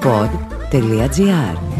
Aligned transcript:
pod.gr 0.00 1.70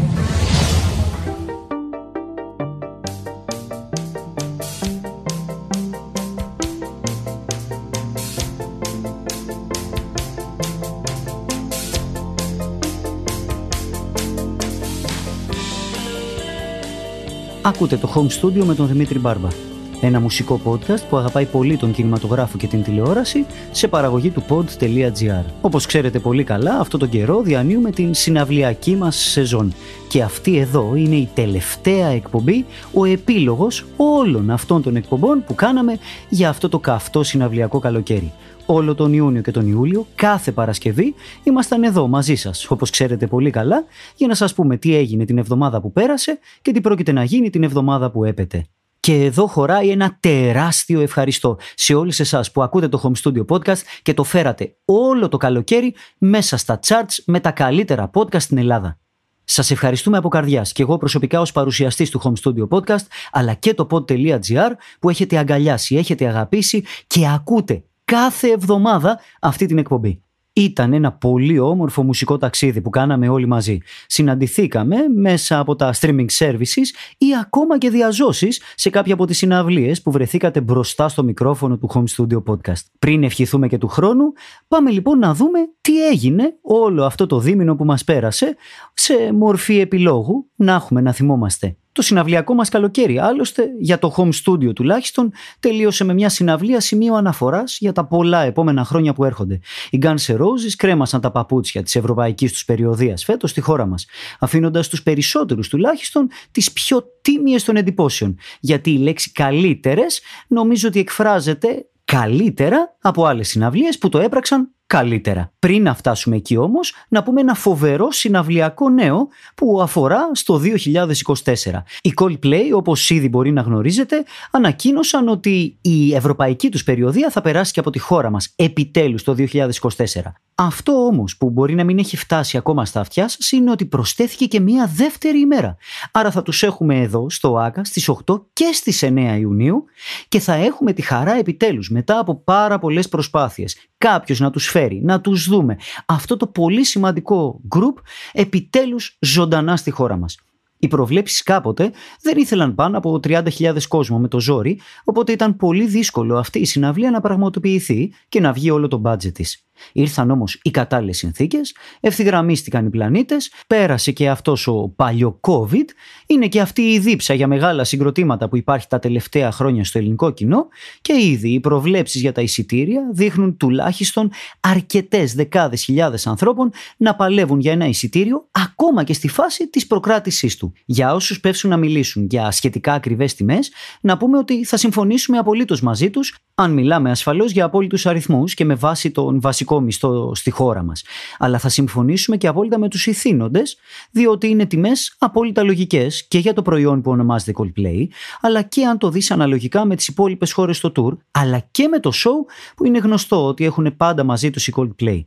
Ακούτε 17.63 17.97
το 17.97 18.13
Home 18.15 18.41
Studio 18.41 18.63
με 18.63 18.75
τον 18.75 18.87
Δημήτρη 18.87 19.19
Μπάρμπα. 19.19 19.70
Ένα 20.03 20.19
μουσικό 20.19 20.61
podcast 20.65 21.07
που 21.09 21.17
αγαπάει 21.17 21.45
πολύ 21.45 21.77
τον 21.77 21.91
κινηματογράφο 21.91 22.57
και 22.57 22.67
την 22.67 22.83
τηλεόραση 22.83 23.45
σε 23.71 23.87
παραγωγή 23.87 24.29
του 24.29 24.43
pod.gr. 24.49 25.43
Όπως 25.61 25.85
ξέρετε 25.85 26.19
πολύ 26.19 26.43
καλά, 26.43 26.79
αυτό 26.79 26.97
τον 26.97 27.09
καιρό 27.09 27.41
διανύουμε 27.41 27.91
την 27.91 28.13
συναυλιακή 28.13 28.95
μας 28.95 29.15
σεζόν. 29.15 29.73
Και 30.09 30.21
αυτή 30.21 30.57
εδώ 30.57 30.95
είναι 30.95 31.15
η 31.15 31.29
τελευταία 31.33 32.07
εκπομπή, 32.07 32.65
ο 32.93 33.05
επίλογος 33.05 33.85
όλων 33.97 34.49
αυτών 34.49 34.81
των 34.81 34.95
εκπομπών 34.95 35.43
που 35.43 35.55
κάναμε 35.55 35.97
για 36.29 36.49
αυτό 36.49 36.69
το 36.69 36.79
καυτό 36.79 37.23
συναυλιακό 37.23 37.79
καλοκαίρι 37.79 38.31
όλο 38.65 38.95
τον 38.95 39.13
Ιούνιο 39.13 39.41
και 39.41 39.51
τον 39.51 39.67
Ιούλιο, 39.67 40.07
κάθε 40.15 40.51
Παρασκευή, 40.51 41.13
ήμασταν 41.43 41.83
εδώ 41.83 42.07
μαζί 42.07 42.35
σας, 42.35 42.71
όπως 42.71 42.89
ξέρετε 42.89 43.27
πολύ 43.27 43.49
καλά, 43.49 43.83
για 44.15 44.27
να 44.27 44.35
σας 44.35 44.53
πούμε 44.53 44.77
τι 44.77 44.95
έγινε 44.95 45.25
την 45.25 45.37
εβδομάδα 45.37 45.81
που 45.81 45.91
πέρασε 45.91 46.39
και 46.61 46.71
τι 46.71 46.81
πρόκειται 46.81 47.11
να 47.11 47.23
γίνει 47.23 47.49
την 47.49 47.63
εβδομάδα 47.63 48.11
που 48.11 48.23
έπεται. 48.23 48.65
Και 49.01 49.23
εδώ 49.23 49.47
χωράει 49.47 49.89
ένα 49.89 50.17
τεράστιο 50.19 51.01
ευχαριστώ 51.01 51.57
σε 51.75 51.93
όλους 51.93 52.19
εσάς 52.19 52.51
που 52.51 52.63
ακούτε 52.63 52.87
το 52.87 53.01
Home 53.03 53.23
Studio 53.23 53.45
Podcast 53.45 53.81
και 54.01 54.13
το 54.13 54.23
φέρατε 54.23 54.75
όλο 54.85 55.27
το 55.27 55.37
καλοκαίρι 55.37 55.95
μέσα 56.17 56.57
στα 56.57 56.79
charts 56.87 57.23
με 57.25 57.39
τα 57.39 57.51
καλύτερα 57.51 58.09
podcast 58.13 58.41
στην 58.41 58.57
Ελλάδα. 58.57 58.99
Σας 59.43 59.71
ευχαριστούμε 59.71 60.17
από 60.17 60.29
καρδιάς 60.29 60.71
και 60.71 60.81
εγώ 60.81 60.97
προσωπικά 60.97 61.41
ως 61.41 61.51
παρουσιαστής 61.51 62.09
του 62.09 62.21
Home 62.23 62.43
Studio 62.43 62.67
Podcast 62.67 63.05
αλλά 63.31 63.53
και 63.53 63.73
το 63.73 63.87
pod.gr 63.91 64.71
που 64.99 65.09
έχετε 65.09 65.37
αγκαλιάσει, 65.37 65.95
έχετε 65.95 66.27
αγαπήσει 66.27 66.83
και 67.07 67.27
ακούτε 67.27 67.83
κάθε 68.05 68.47
εβδομάδα 68.47 69.19
αυτή 69.41 69.65
την 69.65 69.77
εκπομπή. 69.77 70.23
Ήταν 70.53 70.93
ένα 70.93 71.11
πολύ 71.11 71.59
όμορφο 71.59 72.03
μουσικό 72.03 72.37
ταξίδι 72.37 72.81
που 72.81 72.89
κάναμε 72.89 73.29
όλοι 73.29 73.45
μαζί. 73.45 73.77
Συναντηθήκαμε 74.07 74.95
μέσα 75.15 75.59
από 75.59 75.75
τα 75.75 75.93
streaming 75.99 76.25
services 76.37 76.87
ή 77.17 77.27
ακόμα 77.41 77.77
και 77.77 77.89
διαζώσεις 77.89 78.61
σε 78.75 78.89
κάποια 78.89 79.13
από 79.13 79.25
τις 79.25 79.37
συναυλίες 79.37 80.01
που 80.01 80.11
βρεθήκατε 80.11 80.61
μπροστά 80.61 81.09
στο 81.09 81.23
μικρόφωνο 81.23 81.77
του 81.77 81.89
Home 81.93 82.03
Studio 82.17 82.43
Podcast. 82.43 82.85
Πριν 82.99 83.23
ευχηθούμε 83.23 83.67
και 83.67 83.77
του 83.77 83.87
χρόνου, 83.87 84.33
πάμε 84.67 84.91
λοιπόν 84.91 85.19
να 85.19 85.33
δούμε 85.33 85.59
τι 85.81 86.07
έγινε 86.07 86.55
όλο 86.61 87.05
αυτό 87.05 87.27
το 87.27 87.39
δίμηνο 87.39 87.75
που 87.75 87.85
μας 87.85 88.03
πέρασε 88.03 88.55
σε 88.93 89.13
μορφή 89.33 89.79
επιλόγου 89.79 90.49
να 90.55 90.73
έχουμε 90.73 91.01
να 91.01 91.13
θυμόμαστε 91.13 91.75
το 91.91 92.01
συναυλιακό 92.01 92.53
μας 92.53 92.69
καλοκαίρι. 92.69 93.19
Άλλωστε, 93.19 93.63
για 93.79 93.99
το 93.99 94.13
home 94.17 94.31
studio 94.43 94.73
τουλάχιστον, 94.75 95.31
τελείωσε 95.59 96.03
με 96.03 96.13
μια 96.13 96.29
συναυλία 96.29 96.79
σημείο 96.79 97.15
αναφοράς 97.15 97.77
για 97.79 97.91
τα 97.91 98.05
πολλά 98.05 98.43
επόμενα 98.43 98.83
χρόνια 98.83 99.13
που 99.13 99.23
έρχονται. 99.23 99.59
Οι 99.89 99.99
Guns 100.01 100.25
N' 100.27 100.35
Roses 100.35 100.73
κρέμασαν 100.77 101.21
τα 101.21 101.31
παπούτσια 101.31 101.83
της 101.83 101.95
ευρωπαϊκής 101.95 102.51
τους 102.51 102.65
περιοδίας 102.65 103.23
φέτος 103.23 103.49
στη 103.49 103.61
χώρα 103.61 103.85
μας, 103.85 104.05
αφήνοντας 104.39 104.87
τους 104.87 105.03
περισσότερους 105.03 105.67
τουλάχιστον 105.67 106.29
τις 106.51 106.71
πιο 106.71 107.03
τίμιες 107.21 107.63
των 107.63 107.75
εντυπώσεων. 107.75 108.37
Γιατί 108.59 108.91
η 108.91 108.97
λέξη 108.97 109.31
καλύτερες 109.31 110.21
νομίζω 110.47 110.87
ότι 110.87 110.99
εκφράζεται 110.99 111.85
καλύτερα 112.05 112.97
από 113.01 113.25
άλλες 113.25 113.47
συναυλίες 113.47 113.97
που 113.97 114.09
το 114.09 114.19
έπραξαν 114.19 114.75
καλύτερα. 114.91 115.51
Πριν 115.59 115.81
να 115.81 115.95
φτάσουμε 115.95 116.35
εκεί 116.35 116.57
όμως, 116.57 116.93
να 117.07 117.23
πούμε 117.23 117.41
ένα 117.41 117.53
φοβερό 117.53 118.11
συναυλιακό 118.11 118.89
νέο 118.89 119.27
που 119.55 119.79
αφορά 119.81 120.29
στο 120.33 120.57
2024. 120.57 121.83
Οι 122.01 122.13
Coldplay, 122.21 122.63
όπως 122.73 123.09
ήδη 123.09 123.29
μπορεί 123.29 123.51
να 123.51 123.61
γνωρίζετε, 123.61 124.23
ανακοίνωσαν 124.51 125.27
ότι 125.27 125.77
η 125.81 126.15
ευρωπαϊκή 126.15 126.69
τους 126.69 126.83
περιοδία 126.83 127.29
θα 127.29 127.41
περάσει 127.41 127.71
και 127.71 127.79
από 127.79 127.89
τη 127.89 127.99
χώρα 127.99 128.29
μας, 128.29 128.53
επιτέλους 128.55 129.23
το 129.23 129.35
2024. 129.37 130.33
Αυτό 130.55 131.05
όμως 131.05 131.37
που 131.37 131.49
μπορεί 131.49 131.75
να 131.75 131.83
μην 131.83 131.97
έχει 131.97 132.17
φτάσει 132.17 132.57
ακόμα 132.57 132.85
στα 132.85 132.99
αυτιά 132.99 133.27
σας 133.27 133.51
είναι 133.51 133.71
ότι 133.71 133.85
προσθέθηκε 133.85 134.45
και 134.45 134.59
μία 134.59 134.91
δεύτερη 134.95 135.39
ημέρα. 135.39 135.77
Άρα 136.11 136.31
θα 136.31 136.41
τους 136.41 136.63
έχουμε 136.63 136.99
εδώ 136.99 137.29
στο 137.29 137.57
ΆΚΑ 137.57 137.83
στις 137.83 138.09
8 138.25 138.45
και 138.53 138.69
στις 138.73 139.03
9 139.03 139.37
Ιουνίου 139.39 139.83
και 140.27 140.39
θα 140.39 140.53
έχουμε 140.53 140.93
τη 140.93 141.01
χαρά 141.01 141.33
επιτέλους 141.37 141.89
μετά 141.89 142.19
από 142.19 142.35
πάρα 142.35 142.79
πολλές 142.79 143.09
προσπάθειες 143.09 143.75
κάποιος 144.01 144.39
να 144.39 144.49
τους 144.49 144.67
φέρει, 144.67 144.80
να 145.03 145.21
τους 145.21 145.49
δούμε 145.49 145.77
αυτό 146.05 146.37
το 146.37 146.47
πολύ 146.47 146.83
σημαντικό 146.83 147.61
group 147.75 148.01
επιτέλους 148.31 149.17
ζωντανά 149.19 149.77
στη 149.77 149.91
χώρα 149.91 150.17
μας. 150.17 150.39
Οι 150.83 150.87
προβλέψεις 150.87 151.43
κάποτε 151.43 151.91
δεν 152.21 152.37
ήθελαν 152.37 152.75
πάνω 152.75 152.97
από 152.97 153.19
30.000 153.23 153.83
κόσμο 153.87 154.19
με 154.19 154.27
το 154.27 154.39
ζόρι, 154.39 154.79
οπότε 155.03 155.31
ήταν 155.31 155.55
πολύ 155.55 155.87
δύσκολο 155.87 156.37
αυτή 156.37 156.59
η 156.59 156.65
συναυλία 156.65 157.11
να 157.11 157.21
πραγματοποιηθεί 157.21 158.13
και 158.29 158.39
να 158.39 158.51
βγει 158.51 158.71
όλο 158.71 158.87
το 158.87 159.01
budget 159.05 159.33
της. 159.33 159.65
Ήρθαν 159.91 160.31
όμως 160.31 160.59
οι 160.61 160.71
κατάλληλες 160.71 161.17
συνθήκες, 161.17 161.75
ευθυγραμμίστηκαν 161.99 162.85
οι 162.85 162.89
πλανήτες, 162.89 163.51
πέρασε 163.67 164.11
και 164.11 164.29
αυτός 164.29 164.67
ο 164.67 164.93
παλιό 164.95 165.39
COVID, 165.41 165.85
είναι 166.27 166.47
και 166.47 166.61
αυτή 166.61 166.81
η 166.81 166.99
δίψα 166.99 167.33
για 167.33 167.47
μεγάλα 167.47 167.83
συγκροτήματα 167.83 168.49
που 168.49 168.57
υπάρχει 168.57 168.87
τα 168.87 168.99
τελευταία 168.99 169.51
χρόνια 169.51 169.83
στο 169.83 169.97
ελληνικό 169.97 170.31
κοινό 170.31 170.67
και 171.01 171.13
ήδη 171.21 171.49
οι 171.49 171.59
προβλέψεις 171.59 172.21
για 172.21 172.31
τα 172.31 172.41
εισιτήρια 172.41 173.09
δείχνουν 173.13 173.57
τουλάχιστον 173.57 174.31
αρκετές 174.59 175.33
δεκάδες 175.33 175.83
χιλιάδες 175.83 176.27
ανθρώπων 176.27 176.71
να 176.97 177.15
παλεύουν 177.15 177.59
για 177.59 177.71
ένα 177.71 177.85
εισιτήριο 177.85 178.47
ακόμα 178.51 179.03
και 179.03 179.13
στη 179.13 179.27
φάση 179.27 179.67
της 179.67 179.87
προκράτησής 179.87 180.57
του. 180.57 180.70
Για 180.85 181.13
όσους 181.13 181.39
πέφτουν 181.39 181.69
να 181.69 181.77
μιλήσουν 181.77 182.27
για 182.29 182.51
σχετικά 182.51 182.93
ακριβές 182.93 183.35
τιμές, 183.35 183.71
να 184.01 184.17
πούμε 184.17 184.37
ότι 184.37 184.65
θα 184.65 184.77
συμφωνήσουμε 184.77 185.37
απολύτως 185.37 185.81
μαζί 185.81 186.09
τους 186.09 186.35
αν 186.55 186.71
μιλάμε 186.73 187.11
ασφαλώς 187.11 187.51
για 187.51 187.65
απόλυτους 187.65 188.05
αριθμούς 188.05 188.53
και 188.53 188.65
με 188.65 188.75
βάση 188.75 189.11
τον 189.11 189.41
βασικό 189.41 189.79
μισθό 189.79 190.35
στη 190.35 190.49
χώρα 190.51 190.83
μας. 190.83 191.03
Αλλά 191.37 191.59
θα 191.59 191.69
συμφωνήσουμε 191.69 192.37
και 192.37 192.47
απόλυτα 192.47 192.79
με 192.79 192.87
τους 192.87 193.05
ηθήνοντες, 193.05 193.77
διότι 194.11 194.47
είναι 194.47 194.65
τιμές 194.65 195.15
απόλυτα 195.17 195.63
λογικές 195.63 196.27
και 196.27 196.37
για 196.37 196.53
το 196.53 196.61
προϊόν 196.61 197.01
που 197.01 197.11
ονομάζεται 197.11 197.51
Coldplay, 197.55 198.07
αλλά 198.41 198.61
και 198.61 198.85
αν 198.85 198.97
το 198.97 199.09
δεις 199.09 199.31
αναλογικά 199.31 199.85
με 199.85 199.95
τις 199.95 200.07
υπόλοιπες 200.07 200.51
χώρες 200.51 200.77
στο 200.77 200.91
tour, 200.95 201.17
αλλά 201.31 201.67
και 201.71 201.87
με 201.87 201.99
το 201.99 202.11
show 202.13 202.51
που 202.75 202.85
είναι 202.85 202.97
γνωστό 202.97 203.47
ότι 203.47 203.65
έχουν 203.65 203.95
πάντα 203.97 204.23
μαζί 204.23 204.49
τους 204.49 204.67
οι 204.67 204.73
Coldplay. 204.75 205.21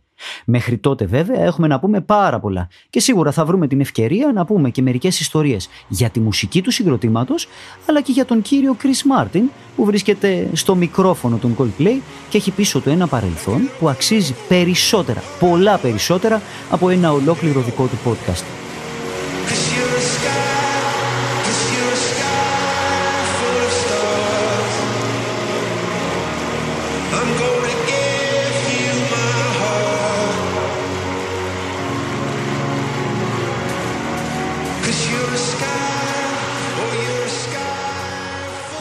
Μέχρι 0.45 0.79
τότε 0.79 1.07
βέβαια 1.07 1.43
έχουμε 1.43 1.67
να 1.67 1.81
πούμε 1.81 2.01
πάρα 2.01 2.41
πολλά 2.41 2.69
και 2.91 3.01
σίγουρα 3.01 3.33
θα 3.33 3.45
βρούμε 3.45 3.67
την 3.67 3.81
ευκαιρία 3.81 4.33
να 4.35 4.45
πούμε 4.45 4.71
και 4.71 4.83
μερικές 4.83 5.21
ιστορίες 5.21 5.69
για 5.89 6.11
τη 6.11 6.21
μουσική 6.21 6.63
του 6.63 6.71
συγκροτήματος 6.71 7.49
αλλά 7.87 8.01
και 8.01 8.13
για 8.13 8.25
τον 8.25 8.43
κύριο 8.43 8.77
Chris 8.83 9.21
Martin 9.21 9.43
που 9.77 9.85
βρίσκεται 9.85 10.49
στο 10.53 10.75
μικρόφωνο 10.75 11.37
των 11.37 11.57
Coldplay 11.59 12.01
και 12.29 12.37
έχει 12.37 12.51
πίσω 12.51 12.81
του 12.81 12.91
ένα 12.91 13.07
παρελθόν 13.07 13.69
που 13.79 13.89
αξίζει 13.89 14.35
περισσότερα, 14.49 15.23
πολλά 15.41 15.79
περισσότερα 15.79 16.43
από 16.71 16.89
ένα 16.89 17.13
ολόκληρο 17.13 17.61
δικό 17.61 17.87
του 17.87 17.99
podcast. 18.05 18.64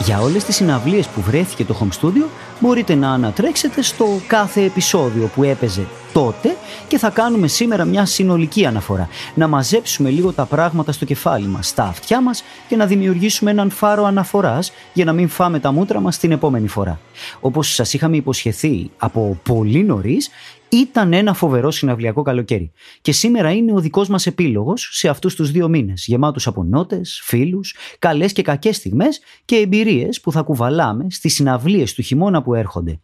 Για 0.04 0.20
όλες 0.20 0.44
τις 0.44 0.54
συναυλίες 0.56 1.06
που 1.06 1.20
βρέθηκε 1.20 1.64
το 1.64 1.76
Home 1.80 2.00
Studio 2.00 2.28
μπορείτε 2.60 2.94
να 2.94 3.10
ανατρέξετε 3.10 3.82
στο 3.82 4.06
κάθε 4.26 4.62
επεισόδιο 4.62 5.30
που 5.34 5.42
έπαιζε 5.42 5.86
τότε 6.14 6.56
και 6.88 6.98
θα 6.98 7.10
κάνουμε 7.10 7.46
σήμερα 7.46 7.84
μια 7.84 8.04
συνολική 8.04 8.66
αναφορά. 8.66 9.08
Να 9.34 9.48
μαζέψουμε 9.48 10.10
λίγο 10.10 10.32
τα 10.32 10.44
πράγματα 10.44 10.92
στο 10.92 11.04
κεφάλι 11.04 11.46
μας, 11.46 11.68
στα 11.68 11.84
αυτιά 11.84 12.20
μας 12.20 12.44
και 12.68 12.76
να 12.76 12.86
δημιουργήσουμε 12.86 13.50
έναν 13.50 13.70
φάρο 13.70 14.04
αναφοράς 14.04 14.72
για 14.92 15.04
να 15.04 15.12
μην 15.12 15.28
φάμε 15.28 15.60
τα 15.60 15.72
μούτρα 15.72 16.00
μας 16.00 16.18
την 16.18 16.32
επόμενη 16.32 16.68
φορά. 16.68 17.00
Όπως 17.40 17.74
σας 17.74 17.94
είχαμε 17.94 18.16
υποσχεθεί 18.16 18.90
από 18.96 19.38
πολύ 19.42 19.84
νωρίς, 19.84 20.28
ήταν 20.68 21.12
ένα 21.12 21.34
φοβερό 21.34 21.70
συναυλιακό 21.70 22.22
καλοκαίρι. 22.22 22.72
Και 23.00 23.12
σήμερα 23.12 23.50
είναι 23.52 23.72
ο 23.72 23.80
δικός 23.80 24.08
μας 24.08 24.26
επίλογος 24.26 24.88
σε 24.92 25.08
αυτούς 25.08 25.34
τους 25.34 25.50
δύο 25.50 25.68
μήνες, 25.68 26.04
γεμάτου 26.06 26.50
από 26.50 26.64
νότες, 26.64 27.20
φίλους, 27.24 27.74
καλές 27.98 28.32
και 28.32 28.42
κακές 28.42 28.76
στιγμές 28.76 29.20
και 29.44 29.56
εμπειρίες 29.56 30.20
που 30.20 30.32
θα 30.32 30.42
κουβαλάμε 30.42 31.06
στις 31.10 31.34
συναυλίες 31.34 31.94
του 31.94 32.02
χειμώνα 32.02 32.42
που 32.42 32.54
έρχονται. 32.54 33.00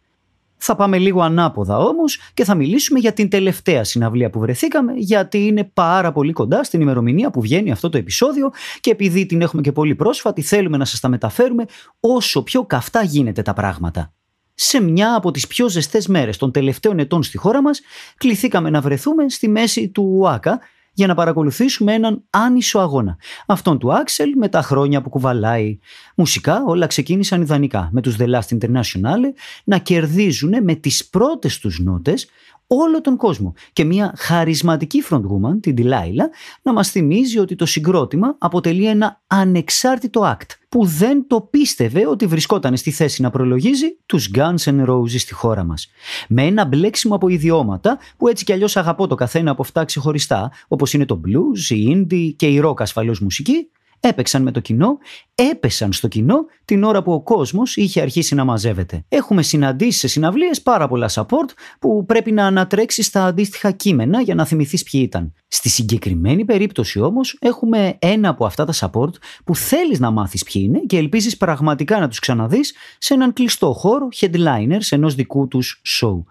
Θα 0.63 0.75
πάμε 0.75 0.97
λίγο 0.97 1.21
ανάποδα 1.21 1.77
όμως 1.77 2.19
και 2.33 2.43
θα 2.43 2.55
μιλήσουμε 2.55 2.99
για 2.99 3.13
την 3.13 3.29
τελευταία 3.29 3.83
συναυλία 3.83 4.29
που 4.29 4.39
βρεθήκαμε, 4.39 4.93
γιατί 4.95 5.45
είναι 5.45 5.63
πάρα 5.73 6.11
πολύ 6.11 6.33
κοντά 6.33 6.63
στην 6.63 6.81
ημερομηνία 6.81 7.31
που 7.31 7.41
βγαίνει 7.41 7.71
αυτό 7.71 7.89
το 7.89 7.97
επεισόδιο 7.97 8.51
και 8.79 8.91
επειδή 8.91 9.25
την 9.25 9.41
έχουμε 9.41 9.61
και 9.61 9.71
πολύ 9.71 9.95
πρόσφατη, 9.95 10.41
θέλουμε 10.41 10.77
να 10.77 10.85
σας 10.85 10.99
τα 10.99 11.09
μεταφέρουμε 11.09 11.65
όσο 11.99 12.43
πιο 12.43 12.65
καυτά 12.65 13.03
γίνεται 13.03 13.41
τα 13.41 13.53
πράγματα. 13.53 14.13
Σε 14.53 14.81
μια 14.81 15.15
από 15.15 15.31
τις 15.31 15.47
πιο 15.47 15.69
ζεστές 15.69 16.07
μέρες 16.07 16.37
των 16.37 16.51
τελευταίων 16.51 16.99
ετών 16.99 17.23
στη 17.23 17.37
χώρα 17.37 17.61
μας, 17.61 17.81
κληθήκαμε 18.17 18.69
να 18.69 18.81
βρεθούμε 18.81 19.29
στη 19.29 19.47
μέση 19.47 19.89
του 19.89 20.17
ΟΑΚΑ 20.21 20.59
για 21.01 21.09
να 21.09 21.15
παρακολουθήσουμε 21.15 21.93
έναν 21.93 22.23
άνισο 22.29 22.79
αγώνα. 22.79 23.17
Αυτόν 23.45 23.79
του 23.79 23.93
Άξελ 23.93 24.33
με 24.37 24.47
τα 24.49 24.61
χρόνια 24.61 25.01
που 25.01 25.09
κουβαλάει. 25.09 25.79
Μουσικά 26.15 26.63
όλα 26.65 26.87
ξεκίνησαν 26.87 27.41
ιδανικά 27.41 27.89
με 27.91 28.01
τους 28.01 28.15
The 28.19 28.25
Last 28.25 28.57
International 28.57 29.19
να 29.63 29.77
κερδίζουν 29.77 30.63
με 30.63 30.75
τις 30.75 31.09
πρώτες 31.09 31.59
τους 31.59 31.79
νότες 31.79 32.27
όλο 32.73 33.01
τον 33.01 33.17
κόσμο 33.17 33.53
και 33.73 33.83
μια 33.83 34.13
χαρισματική 34.17 35.03
frontwoman, 35.09 35.59
την 35.61 35.75
Delilah, 35.77 36.29
να 36.61 36.73
μας 36.73 36.89
θυμίζει 36.89 37.39
ότι 37.39 37.55
το 37.55 37.65
συγκρότημα 37.65 38.35
αποτελεί 38.37 38.87
ένα 38.87 39.21
ανεξάρτητο 39.27 40.35
act 40.37 40.49
που 40.69 40.85
δεν 40.85 41.27
το 41.27 41.41
πίστευε 41.41 42.07
ότι 42.07 42.25
βρισκόταν 42.25 42.77
στη 42.77 42.91
θέση 42.91 43.21
να 43.21 43.29
προλογίζει 43.29 43.97
τους 44.05 44.29
Guns 44.35 44.63
N' 44.63 44.85
Roses 44.85 45.19
στη 45.19 45.33
χώρα 45.33 45.63
μας. 45.63 45.89
Με 46.27 46.43
ένα 46.43 46.65
μπλέξιμο 46.65 47.15
από 47.15 47.27
ιδιώματα 47.27 47.99
που 48.17 48.27
έτσι 48.27 48.43
κι 48.43 48.53
αλλιώς 48.53 48.77
αγαπώ 48.77 49.07
το 49.07 49.15
καθένα 49.15 49.51
από 49.51 49.61
αυτά 49.61 49.85
ξεχωριστά, 49.85 50.51
όπως 50.67 50.93
είναι 50.93 51.05
το 51.05 51.21
blues, 51.25 51.75
η 51.75 51.95
indie 51.95 52.33
και 52.35 52.47
η 52.47 52.61
rock 52.63 52.81
ασφαλώς 52.81 53.19
μουσική, 53.19 53.69
έπαιξαν 54.01 54.41
με 54.41 54.51
το 54.51 54.59
κοινό, 54.59 54.97
έπεσαν 55.35 55.93
στο 55.93 56.07
κοινό 56.07 56.45
την 56.65 56.83
ώρα 56.83 57.03
που 57.03 57.13
ο 57.13 57.21
κόσμος 57.21 57.75
είχε 57.75 58.01
αρχίσει 58.01 58.35
να 58.35 58.43
μαζεύεται. 58.43 59.05
Έχουμε 59.09 59.41
συναντήσεις 59.41 59.99
σε 59.99 60.07
συναυλίες 60.07 60.61
πάρα 60.61 60.87
πολλά 60.87 61.09
support 61.13 61.49
που 61.79 62.05
πρέπει 62.05 62.31
να 62.31 62.45
ανατρέξεις 62.45 63.05
στα 63.05 63.25
αντίστοιχα 63.25 63.71
κείμενα 63.71 64.21
για 64.21 64.35
να 64.35 64.45
θυμηθείς 64.45 64.83
ποιοι 64.83 65.01
ήταν. 65.03 65.33
Στη 65.47 65.69
συγκεκριμένη 65.69 66.45
περίπτωση 66.45 66.99
όμως 66.99 67.37
έχουμε 67.39 67.97
ένα 67.99 68.29
από 68.29 68.45
αυτά 68.45 68.65
τα 68.65 68.73
support 68.73 69.13
που 69.43 69.55
θέλεις 69.55 69.99
να 69.99 70.11
μάθεις 70.11 70.43
ποιοι 70.43 70.63
είναι 70.65 70.79
και 70.79 70.97
ελπίζεις 70.97 71.37
πραγματικά 71.37 71.99
να 71.99 72.07
τους 72.07 72.19
ξαναδείς 72.19 72.73
σε 72.97 73.13
έναν 73.13 73.33
κλειστό 73.33 73.73
χώρο 73.73 74.07
headliners 74.19 74.87
ενός 74.89 75.15
δικού 75.15 75.47
τους 75.47 75.81
show. 75.85 76.23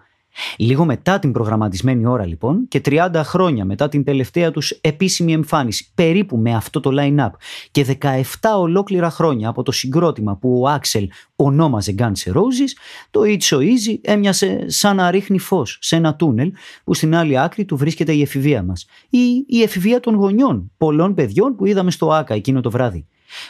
Λίγο 0.57 0.85
μετά 0.85 1.19
την 1.19 1.31
προγραμματισμένη 1.31 2.05
ώρα 2.05 2.25
λοιπόν 2.25 2.67
και 2.67 2.81
30 2.85 3.09
χρόνια 3.15 3.65
μετά 3.65 3.89
την 3.89 4.03
τελευταία 4.03 4.51
τους 4.51 4.71
επίσημη 4.71 5.33
εμφάνιση 5.33 5.91
περίπου 5.95 6.37
με 6.37 6.55
αυτό 6.55 6.79
το 6.79 6.89
line-up 6.93 7.31
και 7.71 7.97
17 8.01 8.21
ολόκληρα 8.57 9.09
χρόνια 9.09 9.49
από 9.49 9.63
το 9.63 9.71
συγκρότημα 9.71 10.37
που 10.37 10.61
ο 10.61 10.67
Άξελ 10.67 11.09
ονόμαζε 11.35 11.95
Guns 11.97 12.03
N' 12.03 12.33
Roses 12.33 12.71
το 13.11 13.21
It's 13.23 13.55
So 13.55 13.57
Easy 13.57 13.99
έμοιασε 14.01 14.69
σαν 14.69 14.95
να 14.95 15.11
ρίχνει 15.11 15.39
φως 15.39 15.77
σε 15.81 15.95
ένα 15.95 16.15
τούνελ 16.15 16.51
που 16.83 16.93
στην 16.93 17.15
άλλη 17.15 17.39
άκρη 17.39 17.65
του 17.65 17.77
βρίσκεται 17.77 18.13
η 18.13 18.21
εφηβεία 18.21 18.63
μας. 18.63 18.85
Ή 19.09 19.45
η 19.47 19.61
εφηβεία 19.61 19.99
των 19.99 20.15
γονιών 20.15 20.71
πολλών 20.77 21.13
παιδιών 21.13 21.55
που 21.55 21.65
είδαμε 21.65 21.91
στο 21.91 22.11
Άκα 22.11 22.33
εκείνο 22.33 22.61
το 22.61 22.71
βράδυ 22.71 23.05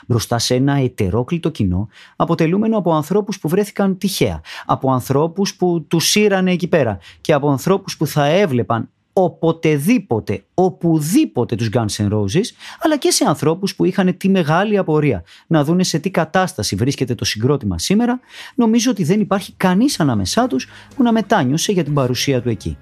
μπροστά 0.07 0.39
σε 0.39 0.55
ένα 0.55 0.73
ετερόκλητο 0.73 1.49
κοινό 1.49 1.87
αποτελούμενο 2.15 2.77
από 2.77 2.93
ανθρώπους 2.93 3.39
που 3.39 3.47
βρέθηκαν 3.47 3.97
τυχαία, 3.97 4.41
από 4.65 4.91
ανθρώπους 4.91 5.55
που 5.55 5.85
τους 5.87 6.09
σύρανε 6.09 6.51
εκεί 6.51 6.67
πέρα 6.67 6.97
και 7.21 7.33
από 7.33 7.49
ανθρώπους 7.49 7.97
που 7.97 8.07
θα 8.07 8.25
έβλεπαν 8.25 8.89
οποτεδήποτε, 9.13 10.43
οπουδήποτε 10.53 11.55
τους 11.55 11.69
Guns 11.73 11.95
N' 11.97 12.11
Roses, 12.11 12.45
αλλά 12.81 12.97
και 12.97 13.11
σε 13.11 13.25
ανθρώπους 13.25 13.75
που 13.75 13.85
είχαν 13.85 14.17
τη 14.17 14.29
μεγάλη 14.29 14.77
απορία. 14.77 15.23
Να 15.47 15.63
δούνε 15.63 15.83
σε 15.83 15.99
τι 15.99 16.09
κατάσταση 16.09 16.75
βρίσκεται 16.75 17.15
το 17.15 17.25
συγκρότημα 17.25 17.79
σήμερα, 17.79 18.19
νομίζω 18.55 18.91
ότι 18.91 19.03
δεν 19.03 19.19
υπάρχει 19.19 19.53
κανείς 19.57 19.99
ανάμεσά 19.99 20.47
τους 20.47 20.67
που 20.95 21.03
να 21.03 21.11
μετάνιωσε 21.11 21.71
για 21.71 21.83
την 21.83 21.93
παρουσία 21.93 22.41
του 22.41 22.49
εκεί 22.49 22.77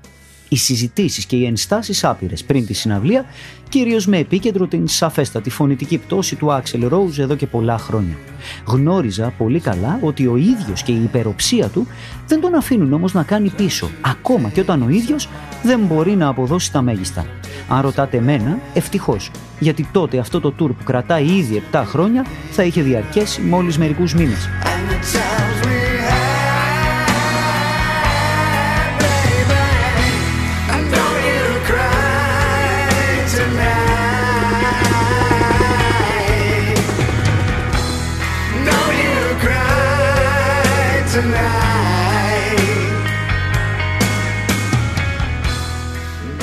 οι 0.50 0.56
συζητήσεις 0.56 1.26
και 1.26 1.36
οι 1.36 1.46
ενστάσεις 1.46 2.04
άπειρες 2.04 2.44
πριν 2.44 2.66
τη 2.66 2.74
συναυλία, 2.74 3.26
κυρίως 3.70 4.06
με 4.06 4.18
επίκεντρο 4.18 4.68
την 4.68 4.88
σαφέστατη 4.88 5.50
φωνητική 5.50 5.98
πτώση 5.98 6.36
του 6.36 6.54
Άξελ 6.54 6.88
Ρόουζ 6.88 7.20
εδώ 7.20 7.36
και 7.36 7.48
πολλά 7.48 7.78
χρόνια. 7.78 8.18
Γνώριζα 8.66 9.34
πολύ 9.38 9.60
καλά 9.60 10.00
ότι 10.02 10.28
ο 10.28 10.36
ίδιος 10.36 10.84
και 10.84 10.92
η 10.92 11.04
υπεροψία 11.04 11.68
του 11.68 11.88
δεν 12.28 12.42
τον 12.42 12.56
αφήνουν 12.56 12.94
όμως 12.94 13.14
να 13.14 13.24
κάνει 13.24 13.50
πίσω, 13.50 13.90
ακόμα 14.02 14.50
και 14.50 14.60
όταν 14.60 14.82
ο 14.82 14.90
ίδιος 14.90 15.30
δεν 15.64 15.80
μπορεί 15.80 16.16
να 16.16 16.28
αποδώσει 16.28 16.72
τα 16.72 16.82
μέγιστα. 16.82 17.26
Αν 17.70 17.82
ρωτάτε 17.82 18.18
εμένα, 18.18 18.60
ευτυχώς, 18.74 19.32
γιατί 19.60 19.90
τότε 19.92 20.18
αυτό 20.18 20.40
το 20.40 20.54
tour 20.60 20.70
που 20.78 20.84
κρατάει 20.84 21.26
ήδη 21.26 21.64
7 21.72 21.84
χρόνια 21.86 22.26
θα 22.52 22.64
είχε 22.64 22.82
διαρκέσει 22.82 23.42
μόλις 23.42 23.78
μερικούς 23.78 24.14
μήνες. 24.14 24.50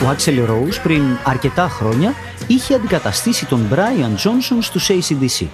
Ο 0.06 0.08
Άξελ 0.08 0.38
Rose 0.49 0.81
πριν 0.82 1.03
αρκετά 1.25 1.69
χρόνια 1.69 2.14
είχε 2.47 2.75
αντικαταστήσει 2.75 3.47
τον 3.47 3.69
Brian 3.73 4.14
Johnson 4.25 4.58
στους 4.61 4.91
ACDC. 4.91 5.47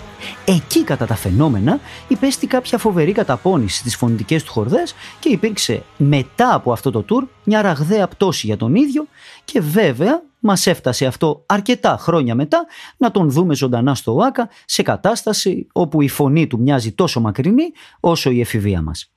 Εκεί 0.45 0.85
κατά 0.85 1.07
τα 1.07 1.15
φαινόμενα 1.15 1.81
υπέστη 2.09 2.47
κάποια 2.47 2.79
φοβερή 2.79 3.13
καταπώνηση 3.13 3.79
στις 3.79 3.97
φωνητικές 3.97 4.43
του 4.43 4.53
χορδές 4.53 4.95
και 5.19 5.29
υπήρξε 5.29 5.83
μετά 5.97 6.55
από 6.55 6.73
αυτό 6.73 6.91
το 6.91 7.05
tour 7.09 7.27
μια 7.45 7.63
ραγδαία 7.63 8.09
πτώση 8.09 8.47
για 8.47 8.57
τον 8.57 8.75
ίδιο 8.75 9.07
και 9.45 9.61
βέβαια 9.61 10.23
μας 10.39 10.67
έφτασε 10.67 11.07
αυτό 11.07 11.43
αρκετά 11.47 11.97
χρόνια 12.01 12.35
μετά 12.35 12.67
να 12.97 13.11
τον 13.11 13.31
δούμε 13.31 13.55
ζωντανά 13.55 13.95
στο 13.95 14.15
ΟΑΚΑ 14.15 14.49
σε 14.65 14.83
κατάσταση 14.83 15.67
όπου 15.73 16.03
η 16.03 16.09
φωνή 16.09 16.47
του 16.47 16.61
μοιάζει 16.61 16.93
τόσο 16.93 17.21
μακρινή 17.21 17.73
όσο 18.01 18.31
η 18.31 18.41
εφηβεία 18.41 18.83
μας. 18.83 19.13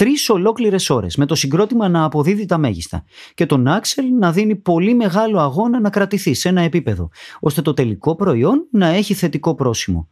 Τρεις 0.00 0.28
ολόκληρες 0.28 0.90
ώρες 0.90 1.16
με 1.16 1.26
το 1.26 1.34
συγκρότημα 1.34 1.88
να 1.88 2.04
αποδίδει 2.04 2.46
τα 2.46 2.58
μέγιστα 2.58 3.04
και 3.34 3.46
τον 3.46 3.66
Άξελ 3.66 4.04
να 4.18 4.32
δίνει 4.32 4.56
πολύ 4.56 4.94
μεγάλο 4.94 5.40
αγώνα 5.40 5.80
να 5.80 5.90
κρατηθεί 5.90 6.34
σε 6.34 6.48
ένα 6.48 6.60
επίπεδο, 6.60 7.10
ώστε 7.40 7.62
το 7.62 7.74
τελικό 7.74 8.14
προϊόν 8.14 8.66
να 8.70 8.86
έχει 8.86 9.14
θετικό 9.14 9.54
πρόσημο. 9.54 10.08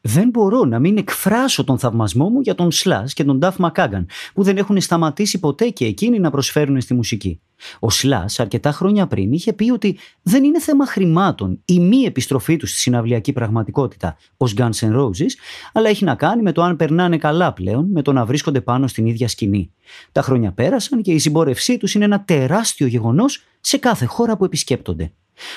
Δεν 0.00 0.28
μπορώ 0.28 0.64
να 0.64 0.78
μην 0.78 0.96
εκφράσω 0.96 1.64
τον 1.64 1.78
θαυμασμό 1.78 2.28
μου 2.28 2.40
για 2.40 2.54
τον 2.54 2.70
Σλάς 2.70 3.12
και 3.12 3.24
τον 3.24 3.38
Νταφ 3.38 3.56
Μακάγκαν, 3.56 4.08
που 4.34 4.42
δεν 4.42 4.56
έχουν 4.56 4.80
σταματήσει 4.80 5.38
ποτέ 5.38 5.68
και 5.68 5.84
εκείνοι 5.84 6.18
να 6.18 6.30
προσφέρουν 6.30 6.80
στη 6.80 6.94
μουσική. 6.94 7.40
Ο 7.78 7.90
Σλάς, 7.90 8.40
αρκετά 8.40 8.72
χρόνια 8.72 9.06
πριν, 9.06 9.32
είχε 9.32 9.52
πει 9.52 9.70
ότι 9.70 9.98
δεν 10.22 10.44
είναι 10.44 10.60
θέμα 10.60 10.86
χρημάτων 10.86 11.62
η 11.64 11.80
μη 11.80 12.02
επιστροφή 12.02 12.56
του 12.56 12.66
στη 12.66 12.78
συναυλιακή 12.78 13.32
πραγματικότητα 13.32 14.16
ως 14.36 14.54
Guns 14.56 14.78
N' 14.80 14.96
Roses, 14.96 15.30
αλλά 15.72 15.88
έχει 15.88 16.04
να 16.04 16.14
κάνει 16.14 16.42
με 16.42 16.52
το 16.52 16.62
αν 16.62 16.76
περνάνε 16.76 17.18
καλά 17.18 17.52
πλέον 17.52 17.90
με 17.90 18.02
το 18.02 18.12
να 18.12 18.24
βρίσκονται 18.24 18.60
πάνω 18.60 18.86
στην 18.86 19.06
ίδια 19.06 19.28
σκηνή. 19.28 19.72
Τα 20.12 20.22
χρόνια 20.22 20.52
πέρασαν 20.52 21.02
και 21.02 21.12
η 21.12 21.18
συμπόρευσή 21.18 21.76
τους 21.76 21.94
είναι 21.94 22.04
ένα 22.04 22.24
τεράστιο 22.24 22.86
γεγονός 22.86 23.44
σε 23.60 23.76
κάθε 23.76 24.04
χώρα 24.04 24.36
που 24.36 24.44
επισκέπτονται. 24.44 25.12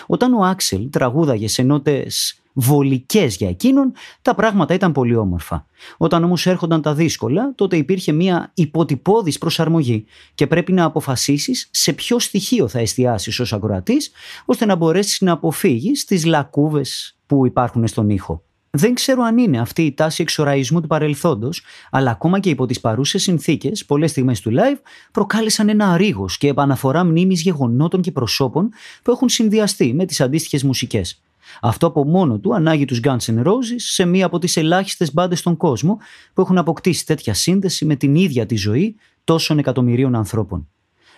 Όταν 0.08 0.34
ο 0.34 0.44
Άξελ 0.44 0.90
τραγούδαγε 0.90 1.48
σε 1.48 1.64
νότες 1.64 2.43
βολικές 2.54 3.36
για 3.36 3.50
εκείνον, 3.50 3.92
τα 4.22 4.36
πράγματα 4.36 4.74
ήταν 4.74 4.92
πολύ 4.92 5.16
όμορφα. 5.16 5.66
Όταν 5.98 6.24
όμως 6.24 6.46
έρχονταν 6.46 6.82
τα 6.82 6.94
δύσκολα, 6.94 7.54
τότε 7.56 7.78
υπήρχε 7.78 8.12
μια 8.12 8.52
υποτυπώδης 8.54 9.38
προσαρμογή 9.38 10.06
και 10.36 10.48
πρέπει 10.48 10.72
να 10.72 10.84
αποφασίσεις 10.84 11.68
σε 11.72 11.94
ποιο 11.94 12.20
στοιχείο 12.20 12.68
θα 12.68 12.80
εστιάσεις 12.80 13.40
ως 13.40 13.54
ακροατής, 13.54 14.12
ώστε 14.46 14.66
να 14.66 14.76
μπορέσεις 14.76 15.22
να 15.22 15.32
αποφύγεις 15.32 16.06
τις 16.06 16.26
λακκούβες 16.26 17.18
που 17.26 17.46
υπάρχουν 17.46 17.88
στον 17.88 18.10
ήχο. 18.10 18.44
Δεν 18.76 18.94
ξέρω 18.94 19.24
αν 19.24 19.38
είναι 19.38 19.60
αυτή 19.60 19.82
η 19.82 19.94
τάση 19.94 20.22
εξοραϊσμού 20.22 20.82
του 20.82 20.88
παρελθόντος, 20.88 21.62
αλλά 21.92 22.12
ακόμα 22.12 22.40
και 22.40 22.50
υπό 22.50 22.66
τις 22.66 22.80
παρούσες 22.80 23.22
συνθήκες, 23.22 23.86
πολλές 23.86 24.12
στιγμές 24.12 24.40
του 24.42 24.52
live 24.52 24.80
προκάλεσαν 25.12 25.70
ένα 25.70 25.98
ρίγο 25.98 26.26
και 26.38 26.48
επαναφορά 26.48 27.04
μνήμης 27.04 27.42
γεγονότων 27.42 28.02
και 28.02 28.12
προσώπων 28.12 28.70
που 29.04 29.12
έχουν 29.12 29.30
συνδυαστεί 29.30 29.94
με 29.94 30.06
τις 30.06 30.22
αντίστοιχες 30.22 30.64
μουσικές. 30.64 31.22
Αυτό 31.62 31.88
από 31.88 32.06
μόνο 32.06 32.40
του 32.40 32.56
ανάγει 32.56 32.86
τους 32.86 33.00
Guns 33.04 33.26
N' 33.26 33.44
Roses 33.44 33.76
σε 33.76 34.06
μία 34.06 34.26
από 34.26 34.40
τις 34.40 34.58
ελάχιστες 34.58 35.14
μπάντες 35.14 35.40
στον 35.40 35.58
κόσμο 35.58 35.98
που 36.34 36.42
έχουν 36.42 36.58
αποκτήσει 36.58 37.06
τέτοια 37.06 37.34
σύνδεση 37.34 37.86
με 37.86 37.96
την 37.96 38.16
ίδια 38.16 38.46
τη 38.46 38.56
ζωή 38.56 38.96
τόσων 39.24 39.58
εκατομμυρίων 39.58 40.16
ανθρώπων. 40.16 40.68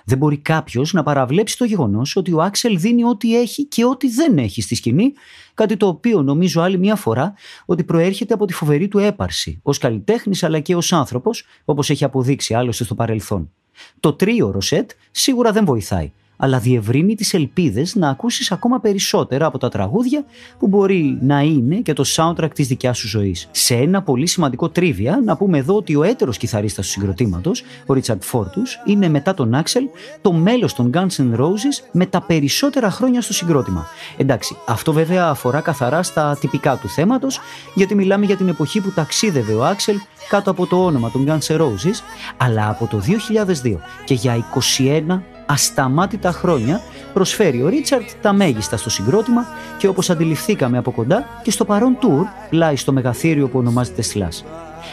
Δεν 0.08 0.18
μπορεί 0.18 0.38
κάποιος 0.38 0.94
να 0.94 1.04
παραβλέψει 1.04 1.58
το 1.58 1.66
γεγονός 1.66 2.16
ότι 2.16 2.34
ο 2.34 2.42
Άξελ 2.42 2.80
δίνει 2.80 3.04
ό,τι 3.04 3.40
έχει 3.40 3.66
και 3.66 3.86
ό,τι 3.86 4.10
δεν 4.10 4.38
έχει 4.38 4.62
στη 4.62 4.76
σκηνή, 4.76 5.14
κάτι 5.54 5.78
το 5.78 5.88
οποίο 5.88 6.22
νομίζω 6.22 6.62
άλλη 6.62 6.78
μια 6.78 6.96
φορά 6.96 7.34
ότι 7.66 7.84
προέρχεται 7.84 8.34
από 8.34 8.46
τη 8.46 8.54
φοβερή 8.54 8.88
του 8.88 8.98
έπαρση, 8.98 9.60
ως 9.62 9.78
καλλιτέχνης 9.78 10.44
αλλά 10.44 10.60
και 10.60 10.76
ως 10.76 10.94
άνθρωπος, 10.94 11.46
όπως 11.66 11.90
έχει 11.90 12.04
αποδείξει 12.04 12.54
άλλωστε 12.54 12.84
στο 12.84 12.96
παρελθόν. 12.96 13.52
Το 14.00 14.14
τρίωρο 14.14 14.62
σετ 14.62 14.92
σίγουρα 15.12 15.52
δεν 15.52 15.66
βοηθάει 15.66 16.12
αλλά 16.38 16.60
διευρύνει 16.60 17.16
τις 17.16 17.34
ελπίδες 17.34 17.96
να 17.96 18.10
ακούσεις 18.10 18.52
ακόμα 18.52 18.80
περισσότερα 18.80 19.46
από 19.46 19.58
τα 19.58 19.70
τραγούδια 19.70 20.26
που 20.60 20.68
μπορεί 20.68 21.18
να 21.22 21.42
είναι 21.42 21.76
και 21.76 21.94
το 21.94 22.04
soundtrack 22.16 22.50
της 22.54 22.68
δικιάς 22.68 22.98
σου 22.98 23.08
ζωής. 23.08 23.48
Σε 23.52 23.76
ένα 23.76 24.02
πολύ 24.02 24.28
σημαντικό 24.28 24.70
τρίβια 24.70 25.22
να 25.26 25.38
πούμε 25.38 25.58
εδώ 25.58 25.76
ότι 25.76 25.96
ο 25.96 26.04
έτερος 26.04 26.38
κιθαρίστας 26.38 26.86
του 26.86 26.92
συγκροτήματος, 26.92 27.64
ο 27.86 27.94
Ρίτσαρντ 27.94 28.22
Φόρτους, 28.22 28.82
είναι 28.86 29.10
μετά 29.10 29.34
τον 29.34 29.54
Άξελ 29.54 29.84
το 30.22 30.34
μέλος 30.34 30.74
των 30.74 30.90
Guns 30.94 31.16
N' 31.18 31.40
Roses 31.40 31.84
με 31.92 32.06
τα 32.06 32.22
περισσότερα 32.22 32.92
χρόνια 32.92 33.22
στο 33.22 33.34
συγκρότημα. 33.34 33.86
Εντάξει, 34.18 34.58
αυτό 34.66 34.94
βέβαια 34.94 35.28
αφορά 35.28 35.60
καθαρά 35.60 36.04
στα 36.04 36.38
τυπικά 36.40 36.78
του 36.78 36.90
θέματος, 36.90 37.40
γιατί 37.74 37.96
μιλάμε 37.96 38.26
για 38.26 38.36
την 38.36 38.48
εποχή 38.48 38.82
που 38.82 38.92
ταξίδευε 38.92 39.54
ο 39.54 39.66
Άξελ 39.66 39.96
κάτω 40.30 40.52
από 40.52 40.66
το 40.66 40.86
όνομα 40.86 41.12
των 41.12 41.26
Guns 41.28 41.56
N' 41.56 41.62
Roses, 41.62 42.02
αλλά 42.38 42.70
από 42.70 42.88
το 42.88 43.02
2002 43.64 43.80
και 44.06 44.14
για 44.14 44.46
21 45.08 45.22
ασταμάτητα 45.46 46.32
χρόνια 46.32 46.82
προσφέρει 47.14 47.64
ο 47.64 47.68
Ρίτσαρτ 47.68 48.10
τα 48.22 48.34
μέγιστα 48.34 48.78
στο 48.78 48.90
συγκρότημα 48.90 49.46
και 49.78 49.88
όπως 49.88 50.10
αντιληφθήκαμε 50.10 50.78
από 50.78 50.92
κοντά 50.92 51.26
και 51.44 51.52
στο 51.52 51.66
παρόν 51.66 51.98
tour 52.02 52.26
πλάι 52.50 52.76
στο 52.76 52.92
μεγαθύριο 52.92 53.48
που 53.48 53.60
ονομάζεται 53.60 54.04
Slash. 54.14 54.46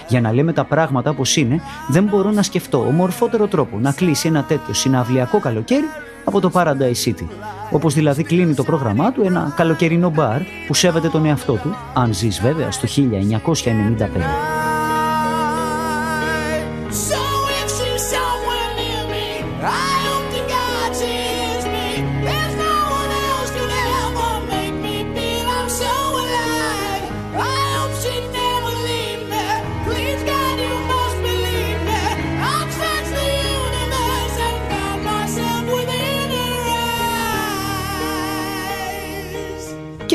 Για 0.09 0.21
να 0.21 0.33
λέμε 0.33 0.53
τα 0.53 0.65
πράγματα 0.65 1.11
όπως 1.11 1.37
είναι, 1.37 1.61
δεν 1.89 2.05
μπορώ 2.05 2.31
να 2.31 2.43
σκεφτώ 2.43 2.79
ομορφότερο 2.87 3.47
τρόπο 3.47 3.79
να 3.79 3.93
κλείσει 3.93 4.29
ένα 4.29 4.43
τέτοιο 4.43 4.75
συναυλιακό 4.75 5.39
καλοκαίρι 5.39 5.87
από 6.25 6.41
το 6.41 6.51
Paradise 6.55 7.05
City. 7.05 7.27
Όπως 7.71 7.95
δηλαδή 7.95 8.23
κλείνει 8.23 8.55
το 8.55 8.63
πρόγραμμά 8.63 9.13
του 9.13 9.23
ένα 9.25 9.53
καλοκαιρινό 9.57 10.11
μπαρ 10.11 10.41
που 10.67 10.75
σέβεται 10.75 11.09
τον 11.09 11.25
εαυτό 11.27 11.53
του, 11.53 11.77
αν 11.95 12.15
ζεις 12.15 12.41
βέβαια 12.41 12.71
στο 12.71 12.89
1995. 12.89 14.62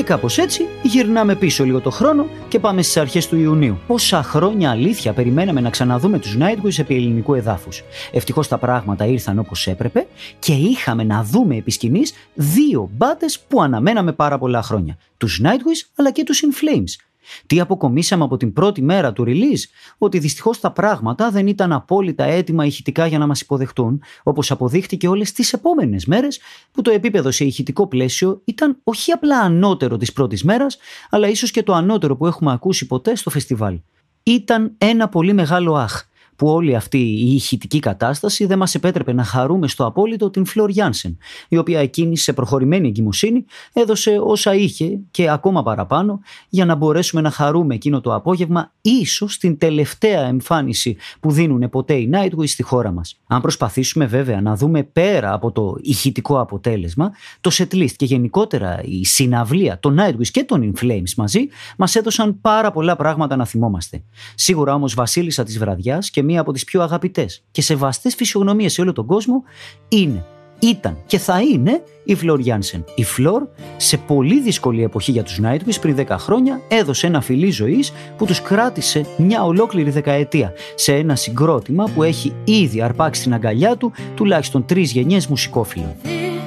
Κάπως 0.07 0.37
έτσι 0.37 0.67
γυρνάμε 0.81 1.35
πίσω 1.35 1.63
λίγο 1.63 1.79
το 1.79 1.89
χρόνο 1.89 2.27
και 2.47 2.59
πάμε 2.59 2.81
στις 2.81 2.97
αρχές 2.97 3.27
του 3.27 3.37
Ιουνίου. 3.37 3.79
Πόσα 3.87 4.23
χρόνια 4.23 4.71
αλήθεια 4.71 5.13
περιμέναμε 5.13 5.61
να 5.61 5.69
ξαναδούμε 5.69 6.19
τους 6.19 6.37
Nightwish 6.39 6.79
επί 6.79 6.95
ελληνικού 6.95 7.33
εδάφους. 7.33 7.83
Ευτυχώς 8.11 8.47
τα 8.47 8.57
πράγματα 8.57 9.05
ήρθαν 9.05 9.39
όπως 9.39 9.67
έπρεπε 9.67 10.07
και 10.39 10.53
είχαμε 10.53 11.03
να 11.03 11.23
δούμε 11.23 11.55
επί 11.55 11.71
σκηνής 11.71 12.13
δύο 12.33 12.89
μπάτες 12.93 13.39
που 13.39 13.61
αναμέναμε 13.61 14.11
πάρα 14.11 14.37
πολλά 14.37 14.61
χρόνια. 14.61 14.97
Τους 15.17 15.41
Nightwish 15.43 15.89
αλλά 15.95 16.11
και 16.11 16.23
τους 16.23 16.41
In 16.43 16.47
Flames 16.47 17.07
τι 17.47 17.59
αποκομίσαμε 17.59 18.23
από 18.23 18.37
την 18.37 18.53
πρώτη 18.53 18.81
μέρα 18.81 19.13
του 19.13 19.23
release, 19.27 19.63
ότι 19.97 20.19
δυστυχώς 20.19 20.59
τα 20.59 20.71
πράγματα 20.71 21.31
δεν 21.31 21.47
ήταν 21.47 21.71
απόλυτα 21.71 22.23
έτοιμα 22.23 22.65
ηχητικά 22.65 23.07
για 23.07 23.17
να 23.17 23.27
μας 23.27 23.41
υποδεχτούν, 23.41 24.01
όπως 24.23 24.51
αποδείχτηκε 24.51 25.07
όλες 25.07 25.31
τις 25.31 25.53
επόμενες 25.53 26.05
μέρες, 26.05 26.39
που 26.71 26.81
το 26.81 26.91
επίπεδο 26.91 27.31
σε 27.31 27.45
ηχητικό 27.45 27.87
πλαίσιο 27.87 28.41
ήταν 28.45 28.77
όχι 28.83 29.11
απλά 29.11 29.39
ανώτερο 29.39 29.97
της 29.97 30.13
πρώτης 30.13 30.43
μέρας, 30.43 30.77
αλλά 31.09 31.27
ίσως 31.27 31.51
και 31.51 31.63
το 31.63 31.73
ανώτερο 31.73 32.15
που 32.15 32.25
έχουμε 32.25 32.51
ακούσει 32.51 32.87
ποτέ 32.87 33.15
στο 33.15 33.29
φεστιβάλ. 33.29 33.79
Ήταν 34.23 34.75
ένα 34.77 35.09
πολύ 35.09 35.33
μεγάλο 35.33 35.75
αχ 35.75 36.05
που 36.37 36.47
όλη 36.47 36.75
αυτή 36.75 36.97
η 36.97 37.33
ηχητική 37.33 37.79
κατάσταση 37.79 38.45
δεν 38.45 38.57
μας 38.57 38.75
επέτρεπε 38.75 39.13
να 39.13 39.23
χαρούμε 39.23 39.67
στο 39.67 39.85
απόλυτο 39.85 40.29
την 40.29 40.45
Φλόρ 40.45 40.69
Γιάνσεν, 40.69 41.17
η 41.47 41.57
οποία 41.57 41.79
εκείνη 41.79 42.17
σε 42.17 42.33
προχωρημένη 42.33 42.87
εγκυμοσύνη 42.87 43.45
έδωσε 43.73 44.19
όσα 44.23 44.55
είχε 44.55 44.99
και 45.11 45.29
ακόμα 45.29 45.63
παραπάνω 45.63 46.19
για 46.49 46.65
να 46.65 46.75
μπορέσουμε 46.75 47.21
να 47.21 47.31
χαρούμε 47.31 47.75
εκείνο 47.75 48.01
το 48.01 48.13
απόγευμα 48.13 48.71
ίσως 48.81 49.37
την 49.37 49.57
τελευταία 49.57 50.27
εμφάνιση 50.27 50.97
που 51.19 51.31
δίνουν 51.31 51.69
ποτέ 51.69 51.93
οι 51.93 52.09
Nightwish 52.13 52.47
στη 52.47 52.63
χώρα 52.63 52.91
μας. 52.91 53.19
Αν 53.27 53.41
προσπαθήσουμε 53.41 54.05
βέβαια 54.05 54.41
να 54.41 54.55
δούμε 54.55 54.83
πέρα 54.83 55.33
από 55.33 55.51
το 55.51 55.75
ηχητικό 55.81 56.39
αποτέλεσμα, 56.39 57.11
το 57.41 57.51
setlist 57.53 57.91
και 57.95 58.05
γενικότερα 58.05 58.81
η 58.83 59.05
συναυλία 59.05 59.79
των 59.79 59.97
Nightwish 59.99 60.27
και 60.31 60.43
των 60.43 60.73
In 60.73 60.83
Flames 60.83 61.13
μαζί 61.17 61.47
μας 61.77 61.95
έδωσαν 61.95 62.41
πάρα 62.41 62.71
πολλά 62.71 62.95
πράγματα 62.95 63.35
να 63.35 63.45
θυμόμαστε. 63.45 64.03
Σίγουρα 64.35 64.73
όμως 64.73 64.93
βασίλισσα 64.93 65.43
της 65.43 65.57
βραδιάς 65.57 66.09
και 66.09 66.23
μία 66.27 66.41
από 66.41 66.51
τις 66.51 66.63
πιο 66.63 66.81
αγαπητές 66.81 67.43
και 67.51 67.61
σεβαστές 67.61 68.15
φυσιογνωμίες 68.15 68.73
σε 68.73 68.81
όλο 68.81 68.93
τον 68.93 69.05
κόσμο 69.05 69.43
είναι, 69.87 70.25
ήταν 70.59 70.97
και 71.05 71.17
θα 71.17 71.41
είναι 71.41 71.83
η 72.03 72.15
Φλόρ 72.15 72.39
Γιάνσεν. 72.39 72.83
Η 72.95 73.03
Φλόρ 73.03 73.47
σε 73.77 73.97
πολύ 73.97 74.41
δύσκολη 74.41 74.83
εποχή 74.83 75.11
για 75.11 75.23
τους 75.23 75.39
Nightwish 75.43 75.81
πριν 75.81 75.95
10 76.07 76.15
χρόνια 76.19 76.61
έδωσε 76.67 77.07
ένα 77.07 77.21
φιλί 77.21 77.51
ζωής 77.51 77.93
που 78.17 78.25
τους 78.25 78.41
κράτησε 78.41 79.05
μια 79.17 79.43
ολόκληρη 79.43 79.89
δεκαετία 79.89 80.53
σε 80.75 80.93
ένα 80.93 81.15
συγκρότημα 81.15 81.89
που 81.95 82.03
έχει 82.03 82.33
ήδη 82.43 82.81
αρπάξει 82.81 83.21
την 83.21 83.33
αγκαλιά 83.33 83.77
του 83.77 83.91
τουλάχιστον 84.15 84.65
τρεις 84.65 84.91
γενιές 84.91 85.27
μουσικόφιλων. 85.27 85.95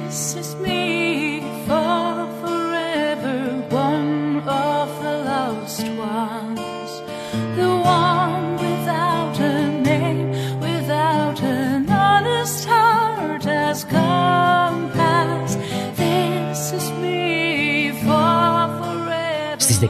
Στις 0.09 0.55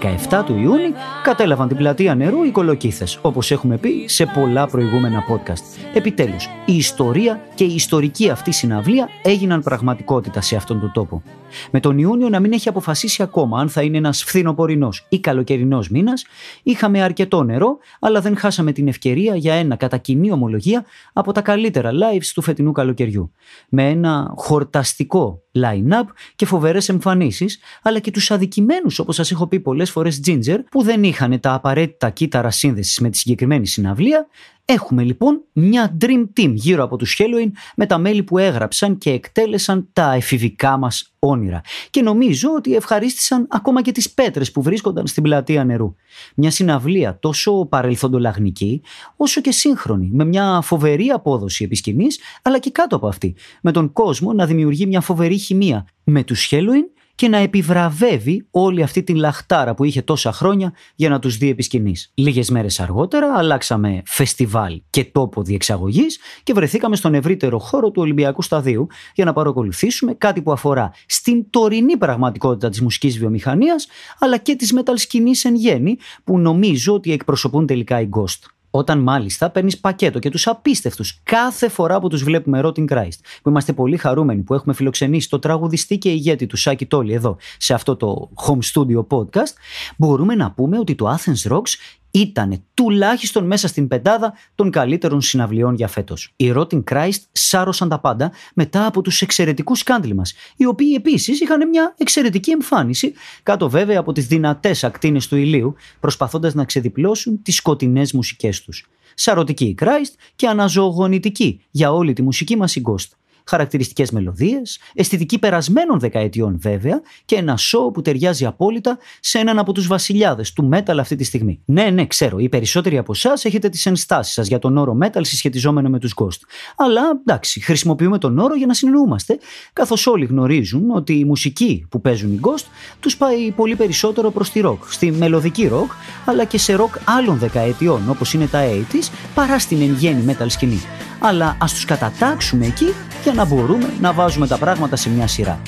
17 0.02 0.44
του 0.46 0.54
Ιούνιου 0.54 0.94
κατέλαβαν 1.24 1.68
την 1.68 1.78
πλατεία 1.78 2.16
νερού 2.16 2.44
οι 2.44 2.52
κολοκύθες, 2.52 3.20
όπως 3.22 3.52
έχουμε 3.52 3.78
πει 3.78 4.06
σε 4.08 4.26
πολλά 4.26 4.68
προηγούμενα 4.68 5.24
podcast. 5.30 5.94
Επιτέλους, 5.94 6.46
η 6.66 6.76
ιστορία 6.76 7.42
και 7.56 7.64
η 7.64 7.74
ιστορική 7.76 8.30
αυτή 8.30 8.52
συναυλία 8.52 9.10
έγιναν 9.24 9.62
πραγματικότητα 9.62 10.42
σε 10.42 10.56
αυτόν 10.56 10.80
τον 10.80 10.92
τόπο. 10.94 11.24
Με 11.72 11.80
τον 11.80 11.98
Ιούνιο 11.98 12.30
να 12.30 12.40
μην 12.40 12.52
έχει 12.52 12.70
αποφασίσει 12.70 13.24
ακόμα 13.24 13.60
αν 13.60 13.70
θα 13.70 13.82
είναι 13.82 13.98
ένας 13.98 14.24
φθινοπορεινός 14.24 15.06
ή 15.10 15.20
καλοκαιρινός 15.20 15.90
μήνας, 15.90 16.26
είχαμε 16.64 17.02
αρκετό 17.02 17.44
νερό, 17.44 17.78
αλλά 18.00 18.22
δεν 18.22 18.38
χάσαμε 18.38 18.72
την 18.72 18.88
ευκαιρία 18.88 19.36
για 19.36 19.54
ένα 19.54 19.76
κατά 19.76 19.98
κοινή 19.98 20.32
ομολογία 20.32 20.86
από 21.14 21.32
τα 21.32 21.42
καλύτερα 21.42 21.92
lives 21.92 22.32
του 22.34 22.42
φετινού 22.42 22.72
καλοκαιριού. 22.72 23.32
Με 23.70 23.90
ένα 23.90 24.34
χορταστικό 24.36 25.42
line-up 25.52 26.06
και 26.36 26.46
φοβερές 26.46 26.90
εμφανίσεις, 26.90 27.60
αλλά 27.82 28.00
και 28.00 28.12
τους 28.12 28.32
αδικημένους, 28.32 29.00
όπως 29.00 29.16
σας 29.16 29.32
έχω 29.32 29.48
πει 29.48 29.60
πολλές 29.60 29.92
φορές, 29.92 30.22
Ginger, 30.26 30.58
που 30.72 30.84
δεν 30.84 31.04
είχαν 31.04 31.40
τα 31.40 31.54
απαραίτητα 31.54 32.10
κύτταρα 32.10 32.52
σύνδεσης 32.52 33.00
με 33.00 33.10
τη 33.10 33.18
συγκεκριμένη 33.18 33.68
συναυλία, 33.68 34.28
Έχουμε 34.66 35.04
λοιπόν 35.04 35.42
μια 35.54 35.98
dream 36.02 36.24
team 36.38 36.54
γύρω 36.54 36.84
από 36.84 36.98
τους 36.98 37.20
Halloween 37.20 37.52
με 37.76 37.86
τα 37.86 37.98
μέλη 37.98 38.24
που 38.24 38.38
έγραψαν 38.38 38.98
και 38.98 39.12
εκτέλεσαν 39.12 39.90
τα 39.94 40.14
εφηβικά 40.14 40.78
μας 40.78 41.11
όνειρα. 41.24 41.62
Και 41.90 42.02
νομίζω 42.02 42.54
ότι 42.56 42.76
ευχαρίστησαν 42.76 43.48
ακόμα 43.50 43.82
και 43.82 43.92
τις 43.92 44.12
πέτρες 44.12 44.52
που 44.52 44.62
βρίσκονταν 44.62 45.08
στην 45.08 45.24
πλατεία 45.24 45.64
νερού. 45.64 45.96
Μια 46.36 46.52
συναυλία 46.52 47.20
τόσο 47.20 47.66
παρελθοντολαγνική 47.66 48.82
όσο 49.16 49.42
και 49.42 49.52
σύγχρονη, 49.52 50.10
με 50.14 50.26
μια 50.26 50.60
φοβερή 50.64 51.08
απόδοση 51.08 51.64
επισκηνής 51.64 52.20
αλλά 52.42 52.60
και 52.60 52.72
κάτω 52.72 52.96
από 52.96 53.08
αυτή, 53.08 53.36
με 53.62 53.72
τον 53.72 53.94
κόσμο 53.94 54.34
να 54.34 54.46
δημιουργεί 54.46 54.86
μια 54.86 55.02
φοβερή 55.02 55.38
χημεία 55.38 55.88
με 56.04 56.24
τους 56.24 56.50
Halloween 56.52 57.01
και 57.22 57.28
να 57.28 57.38
επιβραβεύει 57.38 58.48
όλη 58.52 58.84
αυτή 58.84 59.04
την 59.04 59.16
λαχτάρα 59.16 59.74
που 59.74 59.84
είχε 59.84 60.02
τόσα 60.02 60.32
χρόνια 60.32 60.74
για 60.96 61.10
να 61.10 61.20
τους 61.20 61.38
δει 61.38 61.50
επί 61.50 61.64
σκηνής. 61.64 62.12
Λίγες 62.14 62.50
μέρες 62.50 62.80
αργότερα 62.80 63.34
αλλάξαμε 63.38 64.02
φεστιβάλ 64.06 64.82
και 64.90 65.06
τόπο 65.06 65.44
διεξαγωγής 65.44 66.20
και 66.44 66.54
βρεθήκαμε 66.54 66.96
στον 66.96 67.14
ευρύτερο 67.14 67.60
χώρο 67.60 67.92
του 67.92 68.02
Ολυμπιακού 68.02 68.42
Σταδίου 68.42 68.88
για 69.16 69.26
να 69.26 69.34
παρακολουθήσουμε 69.34 70.14
κάτι 70.14 70.42
που 70.42 70.52
αφορά 70.52 70.94
στην 71.06 71.50
τωρινή 71.50 71.98
πραγματικότητα 71.98 72.70
της 72.70 72.82
μουσικής 72.82 73.18
βιομηχανίας 73.18 73.88
αλλά 74.20 74.38
και 74.38 74.56
της 74.56 74.74
metal 74.78 74.94
σκηνής 74.96 75.46
εν 75.46 75.56
γέννη 75.56 75.98
που 76.24 76.40
νομίζω 76.40 76.94
ότι 76.94 77.12
εκπροσωπούν 77.12 77.66
τελικά 77.66 78.02
οι 78.02 78.10
Ghost. 78.12 78.61
Όταν 78.72 79.00
μάλιστα 79.00 79.50
παίρνεις 79.50 79.80
πακέτο 79.80 80.20
και 80.20 80.30
τους 80.30 80.48
απίστευτους 80.48 81.20
κάθε 81.24 81.70
φορά 81.70 82.00
που 82.00 82.08
τους 82.08 82.24
βλέπουμε 82.24 82.62
Rotting 82.64 82.86
Christ, 82.92 83.20
που 83.42 83.50
είμαστε 83.50 83.74
πολύ 83.74 83.98
χαρούμενοι 83.98 84.42
που 84.42 84.54
έχουμε 84.54 84.74
φιλοξενήσει 84.74 85.30
το 85.30 85.40
τραγουδιστή 85.40 85.98
και 85.98 86.10
ηγέτη 86.10 86.46
του 86.46 86.58
Σάκη 86.58 86.86
Τόλι 86.86 87.14
εδώ 87.14 87.38
σε 87.58 87.74
αυτό 87.74 87.96
το 87.96 88.30
home 88.36 88.60
studio 88.74 89.08
podcast, 89.08 89.54
μπορούμε 89.98 90.36
να 90.36 90.52
πούμε 90.52 90.80
ότι 90.80 90.96
το 90.96 91.18
Athens 91.18 91.52
Rocks 91.52 91.74
ήταν 92.12 92.64
τουλάχιστον 92.74 93.46
μέσα 93.46 93.68
στην 93.68 93.88
πεντάδα 93.88 94.34
των 94.56 94.70
καλύτερων 94.70 95.22
συναυλιών 95.22 95.76
για 95.76 95.88
φέτος. 95.88 96.34
Οι 96.36 96.54
Rotting 96.56 96.84
Christ 96.92 97.20
σάρωσαν 97.32 97.90
τα 97.90 98.00
πάντα 98.00 98.32
μετά 98.56 98.86
από 98.86 99.02
τους 99.02 99.22
εξαιρετικούς 99.22 99.80
σκάντλοι 99.80 100.14
μας, 100.14 100.34
οι 100.56 100.66
οποίοι 100.66 100.94
επίσης 100.98 101.42
είχαν 101.42 101.70
μια 101.70 101.96
εξαιρετική 101.98 102.52
εμφάνιση, 102.52 103.14
κάτω 103.44 103.70
βέβαια 103.70 104.00
από 104.00 104.12
τις 104.12 104.28
δυνατές 104.28 104.84
ακτίνες 104.84 105.28
του 105.28 105.36
ηλίου, 105.36 105.76
προσπαθώντας 106.00 106.54
να 106.54 106.66
ξεδιπλώσουν 106.66 107.42
τις 107.42 107.56
σκοτεινές 107.56 108.14
μουσικές 108.14 108.62
τους. 108.62 108.90
Σαρωτική 109.14 109.66
η 109.66 109.76
Christ 109.82 110.14
και 110.36 110.48
αναζωογονητική 110.48 111.62
για 111.72 111.92
όλη 111.94 112.14
τη 112.14 112.22
μουσική 112.22 112.58
μας 112.58 112.76
η 112.76 112.82
Ghost 112.86 113.08
χαρακτηριστικές 113.52 114.12
μελωδίες, 114.12 114.80
αισθητική 114.94 115.40
περασμένων 115.40 116.00
δεκαετιών 116.00 116.58
βέβαια 116.60 117.02
και 117.26 117.36
ένα 117.36 117.58
σοου 117.58 117.92
που 117.92 118.02
ταιριάζει 118.02 118.46
απόλυτα 118.46 118.98
σε 119.20 119.40
έναν 119.40 119.60
από 119.60 119.72
τους 119.72 119.88
βασιλιάδες 119.88 120.54
του 120.54 120.70
metal 120.74 120.98
αυτή 121.00 121.16
τη 121.16 121.24
στιγμή. 121.24 121.62
Ναι, 121.66 121.84
ναι, 121.84 122.06
ξέρω, 122.06 122.38
οι 122.40 122.50
περισσότεροι 122.50 122.98
από 122.98 123.12
εσάς 123.12 123.46
έχετε 123.46 123.70
τις 123.70 123.86
ενστάσεις 123.86 124.34
σας 124.34 124.48
για 124.48 124.60
τον 124.60 124.78
όρο 124.78 124.98
metal 125.02 125.22
συσχετιζόμενο 125.22 125.90
με 125.90 126.00
τους 126.00 126.14
Ghost. 126.16 126.40
Αλλά 126.78 127.02
εντάξει, 127.28 127.60
χρησιμοποιούμε 127.60 128.18
τον 128.18 128.40
όρο 128.40 128.56
για 128.56 128.66
να 128.66 128.74
συνεννοούμαστε, 128.74 129.40
καθώς 129.74 130.08
όλοι 130.08 130.26
γνωρίζουν 130.26 130.92
ότι 130.92 131.14
η 131.14 131.26
μουσική 131.26 131.86
που 131.90 132.02
παίζουν 132.02 132.34
οι 132.34 132.40
Ghost 132.42 132.66
τους 133.00 133.18
πάει 133.18 133.52
πολύ 133.52 133.76
περισσότερο 133.76 134.32
προς 134.32 134.50
τη 134.50 134.62
rock, 134.64 134.78
στη 134.90 135.12
μελωδική 135.12 135.70
rock, 135.74 135.90
αλλά 136.26 136.44
και 136.44 136.58
σε 136.58 136.76
rock 136.80 137.00
άλλων 137.06 137.38
δεκαετιών 137.38 138.10
όπως 138.10 138.34
είναι 138.34 138.48
τα 138.48 138.64
80s, 138.64 139.10
παρά 139.36 139.60
στην 139.60 139.82
εν 139.82 139.94
γέννη 139.94 140.36
metal 140.36 140.46
σκηνή. 140.48 140.82
Αλλά 141.24 141.58
ας 141.60 141.74
τους 141.74 141.86
κατατάξουμε 141.86 142.66
εκεί 142.66 142.94
για 143.24 143.34
να 143.34 143.41
να 143.42 143.48
μπορούμε 143.48 143.94
να 144.02 144.14
βάζουμε 144.14 144.48
τα 144.48 144.58
πράγματα 144.58 144.96
σε 144.96 145.10
μια 145.10 145.28
σειρά. 145.28 145.60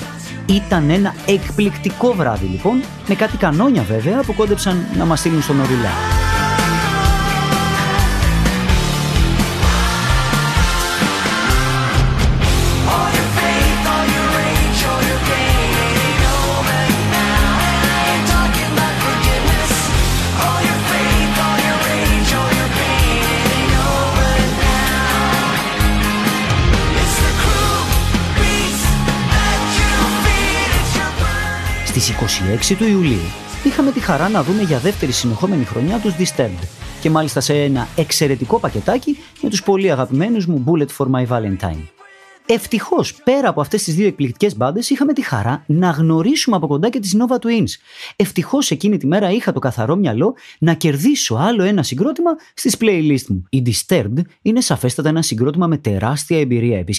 Ήταν 0.46 0.90
ένα 0.90 1.14
εκπληκτικό 1.26 2.12
βράδυ 2.12 2.46
λοιπόν, 2.46 2.82
με 3.08 3.14
κάτι 3.14 3.36
κανόνια 3.36 3.82
βέβαια 3.82 4.22
που 4.22 4.34
κόντεψαν 4.34 4.86
να 4.98 5.04
μας 5.04 5.18
στείλουν 5.18 5.42
στον 5.42 5.60
οριλά. 5.60 6.33
Στις 32.04 32.40
26 32.72 32.76
του 32.78 32.84
Ιουλίου 32.84 33.26
είχαμε 33.64 33.90
τη 33.90 34.00
χαρά 34.00 34.28
να 34.28 34.42
δούμε 34.42 34.62
για 34.62 34.78
δεύτερη 34.78 35.12
συνεχόμενη 35.12 35.64
χρονιά 35.64 35.98
τους 35.98 36.14
Disturbed 36.18 36.66
και 37.00 37.10
μάλιστα 37.10 37.40
σε 37.40 37.62
ένα 37.62 37.88
εξαιρετικό 37.96 38.58
πακετάκι 38.58 39.18
με 39.42 39.48
τους 39.48 39.62
πολύ 39.62 39.90
αγαπημένους 39.90 40.46
μου 40.46 40.64
Bullet 40.66 40.96
for 40.98 41.06
My 41.10 41.26
Valentine. 41.26 41.93
Ευτυχώς, 42.46 43.14
πέρα 43.14 43.48
από 43.48 43.60
αυτές 43.60 43.82
τις 43.82 43.94
δύο 43.94 44.06
εκπληκτικές 44.06 44.56
μπάντες, 44.56 44.90
είχαμε 44.90 45.12
τη 45.12 45.22
χαρά 45.22 45.64
να 45.66 45.90
γνωρίσουμε 45.90 46.56
από 46.56 46.66
κοντά 46.66 46.88
και 46.88 46.98
τις 46.98 47.16
Nova 47.18 47.34
Twins. 47.34 47.70
Ευτυχώς 48.16 48.70
εκείνη 48.70 48.96
τη 48.96 49.06
μέρα 49.06 49.30
είχα 49.30 49.52
το 49.52 49.58
καθαρό 49.58 49.96
μυαλό 49.96 50.34
να 50.58 50.74
κερδίσω 50.74 51.34
άλλο 51.34 51.62
ένα 51.62 51.82
συγκρότημα 51.82 52.30
στις 52.54 52.76
playlist 52.80 53.26
μου. 53.28 53.44
Η 53.50 53.62
Disturbed 53.66 54.22
είναι 54.42 54.60
σαφέστατα 54.60 55.08
ένα 55.08 55.22
συγκρότημα 55.22 55.66
με 55.66 55.76
τεράστια 55.76 56.40
εμπειρία 56.40 56.78
επί 56.78 56.94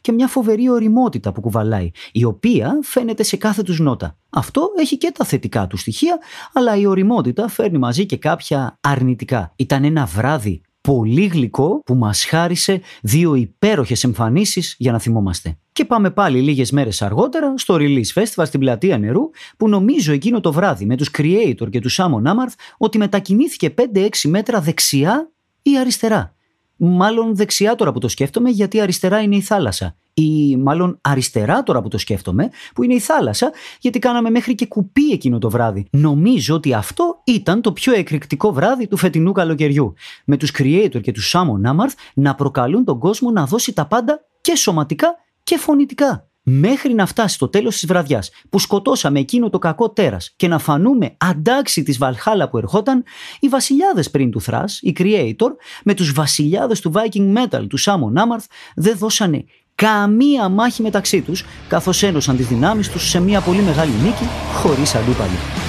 και 0.00 0.12
μια 0.12 0.26
φοβερή 0.26 0.70
οριμότητα 0.70 1.32
που 1.32 1.40
κουβαλάει, 1.40 1.90
η 2.12 2.24
οποία 2.24 2.78
φαίνεται 2.82 3.22
σε 3.22 3.36
κάθε 3.36 3.62
τους 3.62 3.78
νότα. 3.78 4.16
Αυτό 4.30 4.70
έχει 4.78 4.98
και 4.98 5.12
τα 5.14 5.24
θετικά 5.24 5.66
του 5.66 5.76
στοιχεία, 5.76 6.18
αλλά 6.52 6.76
η 6.76 6.86
οριμότητα 6.86 7.48
φέρνει 7.48 7.78
μαζί 7.78 8.06
και 8.06 8.16
κάποια 8.16 8.78
αρνητικά. 8.80 9.52
Ήταν 9.56 9.84
ένα 9.84 10.04
βράδυ 10.04 10.62
πολύ 10.88 11.26
γλυκό 11.26 11.82
που 11.84 11.94
μας 11.94 12.24
χάρισε 12.24 12.80
δύο 13.02 13.34
υπέροχες 13.34 14.04
εμφανίσεις 14.04 14.74
για 14.78 14.92
να 14.92 14.98
θυμόμαστε. 14.98 15.58
Και 15.72 15.84
πάμε 15.84 16.10
πάλι 16.10 16.40
λίγες 16.40 16.70
μέρες 16.70 17.02
αργότερα 17.02 17.54
στο 17.56 17.76
Release 17.78 18.12
Festival 18.14 18.46
στην 18.46 18.60
πλατεία 18.60 18.98
νερού 18.98 19.30
που 19.56 19.68
νομίζω 19.68 20.12
εκείνο 20.12 20.40
το 20.40 20.52
βράδυ 20.52 20.84
με 20.84 20.96
τους 20.96 21.10
Creator 21.18 21.70
και 21.70 21.80
τους 21.80 22.00
Amon 22.00 22.22
Amarth 22.22 22.54
ότι 22.78 22.98
μετακινήθηκε 22.98 23.74
5-6 23.94 24.08
μέτρα 24.24 24.60
δεξιά 24.60 25.30
ή 25.62 25.78
αριστερά. 25.78 26.33
Μάλλον 26.76 27.36
δεξιά 27.36 27.74
τώρα 27.74 27.92
που 27.92 27.98
το 27.98 28.08
σκέφτομαι 28.08 28.50
γιατί 28.50 28.80
αριστερά 28.80 29.20
είναι 29.20 29.36
η 29.36 29.40
θάλασσα 29.40 29.96
ή 30.14 30.56
μάλλον 30.56 30.98
αριστερά 31.00 31.62
τώρα 31.62 31.82
που 31.82 31.88
το 31.88 31.98
σκέφτομαι, 31.98 32.48
που 32.74 32.82
είναι 32.82 32.94
η 32.94 32.98
θάλασσα, 32.98 33.52
γιατί 33.80 33.98
κάναμε 33.98 34.30
μέχρι 34.30 34.54
και 34.54 34.66
κουπί 34.66 35.10
εκείνο 35.10 35.38
το 35.38 35.50
βράδυ. 35.50 35.86
Νομίζω 35.90 36.54
ότι 36.54 36.74
αυτό 36.74 37.20
ήταν 37.24 37.60
το 37.60 37.72
πιο 37.72 37.92
εκρηκτικό 37.92 38.52
βράδυ 38.52 38.86
του 38.88 38.96
φετινού 38.96 39.32
καλοκαιριού. 39.32 39.94
Με 40.24 40.36
τους 40.36 40.50
Creator 40.58 41.00
και 41.02 41.12
τους 41.12 41.34
Samon 41.34 41.70
Amarth 41.70 41.94
να 42.14 42.34
προκαλούν 42.34 42.84
τον 42.84 42.98
κόσμο 42.98 43.30
να 43.30 43.46
δώσει 43.46 43.72
τα 43.72 43.86
πάντα 43.86 44.20
και 44.40 44.56
σωματικά 44.56 45.14
και 45.42 45.58
φωνητικά. 45.58 46.28
Μέχρι 46.46 46.94
να 46.94 47.06
φτάσει 47.06 47.38
το 47.38 47.48
τέλος 47.48 47.74
της 47.74 47.86
βραδιάς 47.86 48.30
που 48.50 48.58
σκοτώσαμε 48.58 49.20
εκείνο 49.20 49.50
το 49.50 49.58
κακό 49.58 49.90
τέρας 49.90 50.32
και 50.36 50.48
να 50.48 50.58
φανούμε 50.58 51.14
αντάξει 51.18 51.82
της 51.82 51.98
Βαλχάλα 51.98 52.48
που 52.48 52.58
ερχόταν, 52.58 53.04
οι 53.40 53.48
βασιλιάδες 53.48 54.10
πριν 54.10 54.30
του 54.30 54.40
Θρά, 54.40 54.64
οι 54.80 54.94
Creator, 54.98 55.50
με 55.84 55.94
τους 55.94 56.12
βασιλιάδες 56.12 56.80
του 56.80 56.92
Viking 56.94 57.34
Metal, 57.36 57.66
του 57.68 57.80
Samon 57.80 58.12
Amarth, 58.22 58.46
δεν 58.76 58.96
δώσανε 58.98 59.44
καμία 59.74 60.48
μάχη 60.48 60.82
μεταξύ 60.82 61.20
τους, 61.20 61.44
καθώς 61.68 62.02
ένωσαν 62.02 62.36
τις 62.36 62.46
δυνάμεις 62.46 62.88
τους 62.88 63.08
σε 63.08 63.20
μια 63.20 63.40
πολύ 63.40 63.60
μεγάλη 63.60 63.92
νίκη 64.02 64.24
χωρίς 64.54 64.94
αντίπαλοι. 64.94 65.63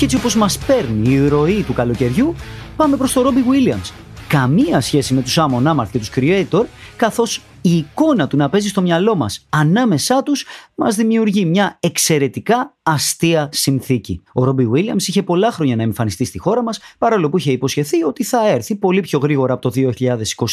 Και 0.00 0.06
έτσι 0.06 0.18
όπως 0.18 0.34
μας 0.34 0.58
παίρνει 0.58 1.08
η 1.08 1.28
ροή 1.28 1.62
του 1.62 1.72
καλοκαιριού, 1.72 2.34
πάμε 2.76 2.96
προς 2.96 3.12
το 3.12 3.22
Ρόμπι 3.22 3.44
Williams. 3.50 3.90
Καμία 4.28 4.80
σχέση 4.80 5.14
με 5.14 5.22
τους 5.22 5.38
Amon 5.38 5.74
Amarth 5.74 5.88
και 5.92 5.98
τους 5.98 6.10
Creator, 6.16 6.64
καθώς 6.96 7.40
η 7.60 7.76
εικόνα 7.76 8.26
του 8.26 8.36
να 8.36 8.48
παίζει 8.48 8.68
στο 8.68 8.80
μυαλό 8.80 9.14
μας 9.14 9.46
ανάμεσά 9.48 10.22
τους 10.22 10.44
μας 10.74 10.94
δημιουργεί 10.94 11.44
μια 11.44 11.76
εξαιρετικά 11.80 12.74
αστεία 12.82 13.48
συνθήκη. 13.52 14.22
Ο 14.34 14.44
Ρόμπι 14.44 14.66
Βίλιαμς 14.66 15.08
είχε 15.08 15.22
πολλά 15.22 15.50
χρόνια 15.50 15.76
να 15.76 15.82
εμφανιστεί 15.82 16.24
στη 16.24 16.38
χώρα 16.38 16.62
μας 16.62 16.80
παρόλο 16.98 17.28
που 17.28 17.38
είχε 17.38 17.50
υποσχεθεί 17.52 18.02
ότι 18.02 18.24
θα 18.24 18.48
έρθει 18.48 18.76
πολύ 18.76 19.00
πιο 19.00 19.18
γρήγορα 19.18 19.52
από 19.52 19.70
το 19.70 19.92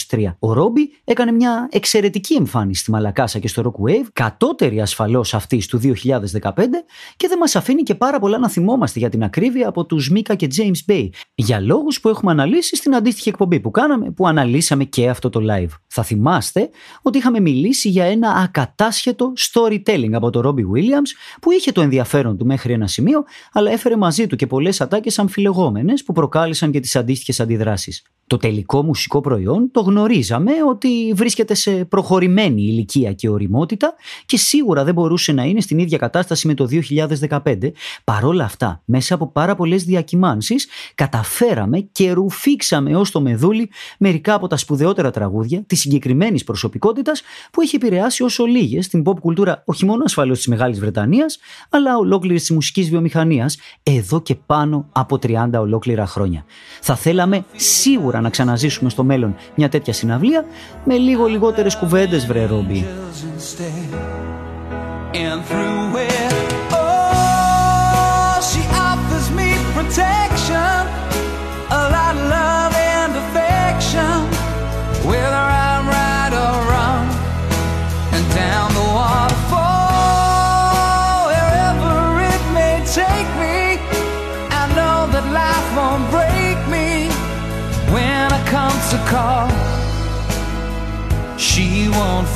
2023. 0.09 0.35
Ο 0.39 0.53
Ρόμπι 0.53 0.89
έκανε 1.03 1.31
μια 1.31 1.67
εξαιρετική 1.71 2.33
εμφάνιση 2.33 2.81
στη 2.81 2.91
Μαλακάσα 2.91 3.39
και 3.39 3.47
στο 3.47 3.63
Rock 3.65 3.89
Wave, 3.89 4.05
κατώτερη 4.13 4.81
ασφαλώς 4.81 5.33
αυτής 5.33 5.67
του 5.67 5.81
2015 5.83 5.91
και 7.17 7.27
δεν 7.27 7.37
μας 7.37 7.55
αφήνει 7.55 7.83
και 7.83 7.95
πάρα 7.95 8.19
πολλά 8.19 8.37
να 8.37 8.49
θυμόμαστε 8.49 8.99
για 8.99 9.09
την 9.09 9.23
ακρίβεια 9.23 9.67
από 9.67 9.85
τους 9.85 10.09
Μίκα 10.09 10.35
και 10.35 10.47
James 10.57 10.91
Bay 10.91 11.09
για 11.35 11.59
λόγους 11.59 11.99
που 11.99 12.09
έχουμε 12.09 12.31
αναλύσει 12.31 12.75
στην 12.75 12.95
αντίστοιχη 12.95 13.29
εκπομπή 13.29 13.59
που 13.59 13.71
κάναμε 13.71 14.11
που 14.11 14.27
αναλύσαμε 14.27 14.83
και 14.83 15.09
αυτό 15.09 15.29
το 15.29 15.39
live. 15.49 15.71
Θα 15.87 16.03
θυμάστε 16.03 16.69
ότι 17.01 17.17
είχαμε 17.17 17.39
μιλήσει 17.39 17.89
για 17.89 18.05
ένα 18.05 18.31
ακατάσχετο 18.31 19.33
storytelling 19.37 20.11
από 20.13 20.29
τον 20.29 20.41
Ρόμπι 20.41 20.65
Williams 20.75 21.37
που 21.41 21.51
είχε 21.51 21.71
το 21.71 21.81
ενδιαφέρον 21.81 22.37
του 22.37 22.45
μέχρι 22.45 22.73
ένα 22.73 22.87
σημείο, 22.87 23.23
αλλά 23.51 23.71
έφερε 23.71 23.95
μαζί 23.95 24.27
του 24.27 24.35
και 24.35 24.47
πολλές 24.47 24.81
ατάκες 24.81 25.19
αμφιλεγόμενες 25.19 26.03
που 26.03 26.13
προκάλεσαν 26.13 26.71
και 26.71 26.79
τις 26.79 26.95
αντίστοιχες 26.95 27.39
αντιδράσεις. 27.39 28.03
Το 28.27 28.37
τελικό 28.37 28.83
μουσικό 28.83 29.21
προϊόν 29.21 29.71
το 29.71 29.81
γνωρίζαμε 29.81 30.51
ότι 30.69 31.13
βρίσκεται 31.15 31.53
σε 31.53 31.85
προχωρημένη 31.85 32.61
ηλικία 32.61 33.13
και 33.13 33.29
οριμότητα 33.29 33.93
και 34.25 34.37
σίγουρα 34.37 34.83
δεν 34.83 34.93
μπορούσε 34.93 35.31
να 35.31 35.43
είναι 35.43 35.61
στην 35.61 35.79
ίδια 35.79 35.97
κατάσταση 35.97 36.47
με 36.47 36.53
το 36.53 36.67
2015. 37.29 37.71
Παρόλα 38.03 38.43
αυτά, 38.43 38.81
μέσα 38.85 39.13
από 39.13 39.27
πάρα 39.27 39.55
πολλές 39.55 39.83
διακυμάνσεις, 39.83 40.67
καταφέραμε 40.95 41.79
και 41.79 42.11
ρουφήξαμε 42.11 42.95
ως 42.95 43.11
το 43.11 43.21
μεδούλι 43.21 43.69
μερικά 43.99 44.33
από 44.33 44.47
τα 44.47 44.57
σπουδαιότερα 44.57 45.11
τραγούδια 45.11 45.63
της 45.67 45.79
συγκεκριμένης 45.79 46.43
προσωπικότητας 46.93 47.21
που 47.51 47.61
έχει 47.61 47.75
επηρεάσει 47.75 48.23
όσο 48.23 48.45
λίγες 48.45 48.87
την 48.87 49.03
pop 49.05 49.19
κουλτούρα 49.19 49.61
όχι 49.65 49.85
μόνο 49.85 50.03
ασφαλώς 50.05 50.37
της 50.37 50.47
Μεγάλης 50.47 50.79
Βρετανίας, 50.79 51.39
αλλά 51.69 51.97
ολόκληρης 51.97 52.41
της 52.41 52.51
μουσικής 52.51 52.89
βιομηχανίας 52.89 53.57
εδώ 53.83 54.21
και 54.21 54.35
πάνω 54.35 54.89
από 54.91 55.19
30 55.19 55.59
ολόκληρα 55.59 56.05
χρόνια. 56.05 56.45
Θα 56.81 56.95
θέλαμε 56.95 57.45
σίγουρα 57.55 58.21
να 58.21 58.29
ξαναζήσουμε 58.29 58.89
στο 58.89 59.03
μέλλον 59.03 59.35
μια 59.55 59.69
τέτοια 59.69 59.93
συναυλία 59.93 60.45
με 60.85 60.97
λίγο 60.97 61.25
λιγότερες 61.25 61.75
κουβέντες 61.75 62.25
βρε 62.25 62.45
Ρόμπι. 62.45 62.85
call. 65.49 65.76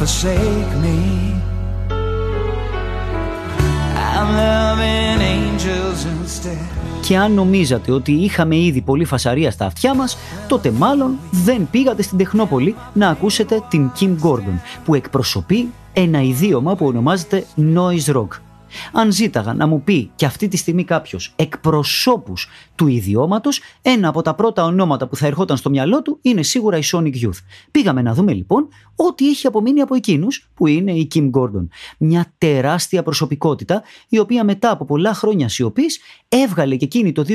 Forsake 0.02 0.74
me. 0.84 0.98
I'm 4.16 4.30
loving 4.42 5.20
angels 5.36 6.02
instead. 6.14 6.66
Και 7.02 7.18
αν 7.18 7.32
νομίζατε 7.32 7.92
ότι 7.92 8.12
είχαμε 8.12 8.56
ήδη 8.56 8.82
πολύ 8.82 9.06
φασαρία 9.06 9.52
στα 9.52 9.66
αυτιά 9.66 9.96
μας, 9.96 10.18
τότε 10.48 10.72
μάλλον 10.72 11.18
δεν 11.32 11.68
πήγατε 11.72 12.02
στην 12.02 12.18
Τεχνόπολη 12.18 12.76
να 12.94 13.10
ακούσετε 13.10 13.64
την 13.70 13.92
Kim 14.00 14.16
Gordon, 14.24 14.60
που 14.86 14.96
εκπροσωπεί 14.96 15.72
ένα 15.94 16.22
ιδίωμα 16.22 16.76
που 16.76 16.86
ονομάζεται 16.86 17.46
Noise 17.58 18.16
Rock. 18.16 18.51
Αν 18.92 19.12
ζήταγα 19.12 19.54
να 19.54 19.68
μου 19.68 19.82
πει 19.84 20.12
και 20.16 20.26
αυτή 20.26 20.48
τη 20.48 20.58
στιγμή 20.58 20.84
κάποιος 20.84 21.34
εκπροσώπους 21.36 22.48
του 22.76 22.88
ιδιώματος, 22.88 23.62
ένα 23.82 24.08
από 24.08 24.22
τα 24.22 24.36
πρώτα 24.36 24.64
ονόματα 24.64 25.08
που 25.08 25.16
θα 25.16 25.28
ερχόταν 25.28 25.58
στο 25.58 25.70
μυαλό 25.70 26.02
του 26.02 26.20
είναι 26.22 26.44
σίγουρα 26.44 26.78
η 26.78 26.82
Sonic 26.92 27.14
Youth. 27.14 27.40
Πήγαμε 27.72 28.02
να 28.02 28.14
δούμε 28.14 28.34
λοιπόν 28.34 28.68
ό,τι 28.96 29.30
έχει 29.30 29.48
απομείνει 29.48 29.82
από 29.82 29.96
εκείνους, 29.96 30.50
που 30.54 30.68
είναι 30.68 30.92
η 30.92 31.08
Kim 31.14 31.30
Gordon. 31.32 31.68
Μια 31.98 32.34
τεράστια 32.38 33.04
προσωπικότητα, 33.04 33.84
η 34.10 34.20
οποία 34.20 34.44
μετά 34.44 34.72
από 34.72 34.86
πολλά 34.86 35.14
χρόνια 35.14 35.50
σιωπής 35.50 36.00
έβγαλε 36.30 36.76
και 36.76 36.86
εκείνη 36.86 37.12
το 37.12 37.26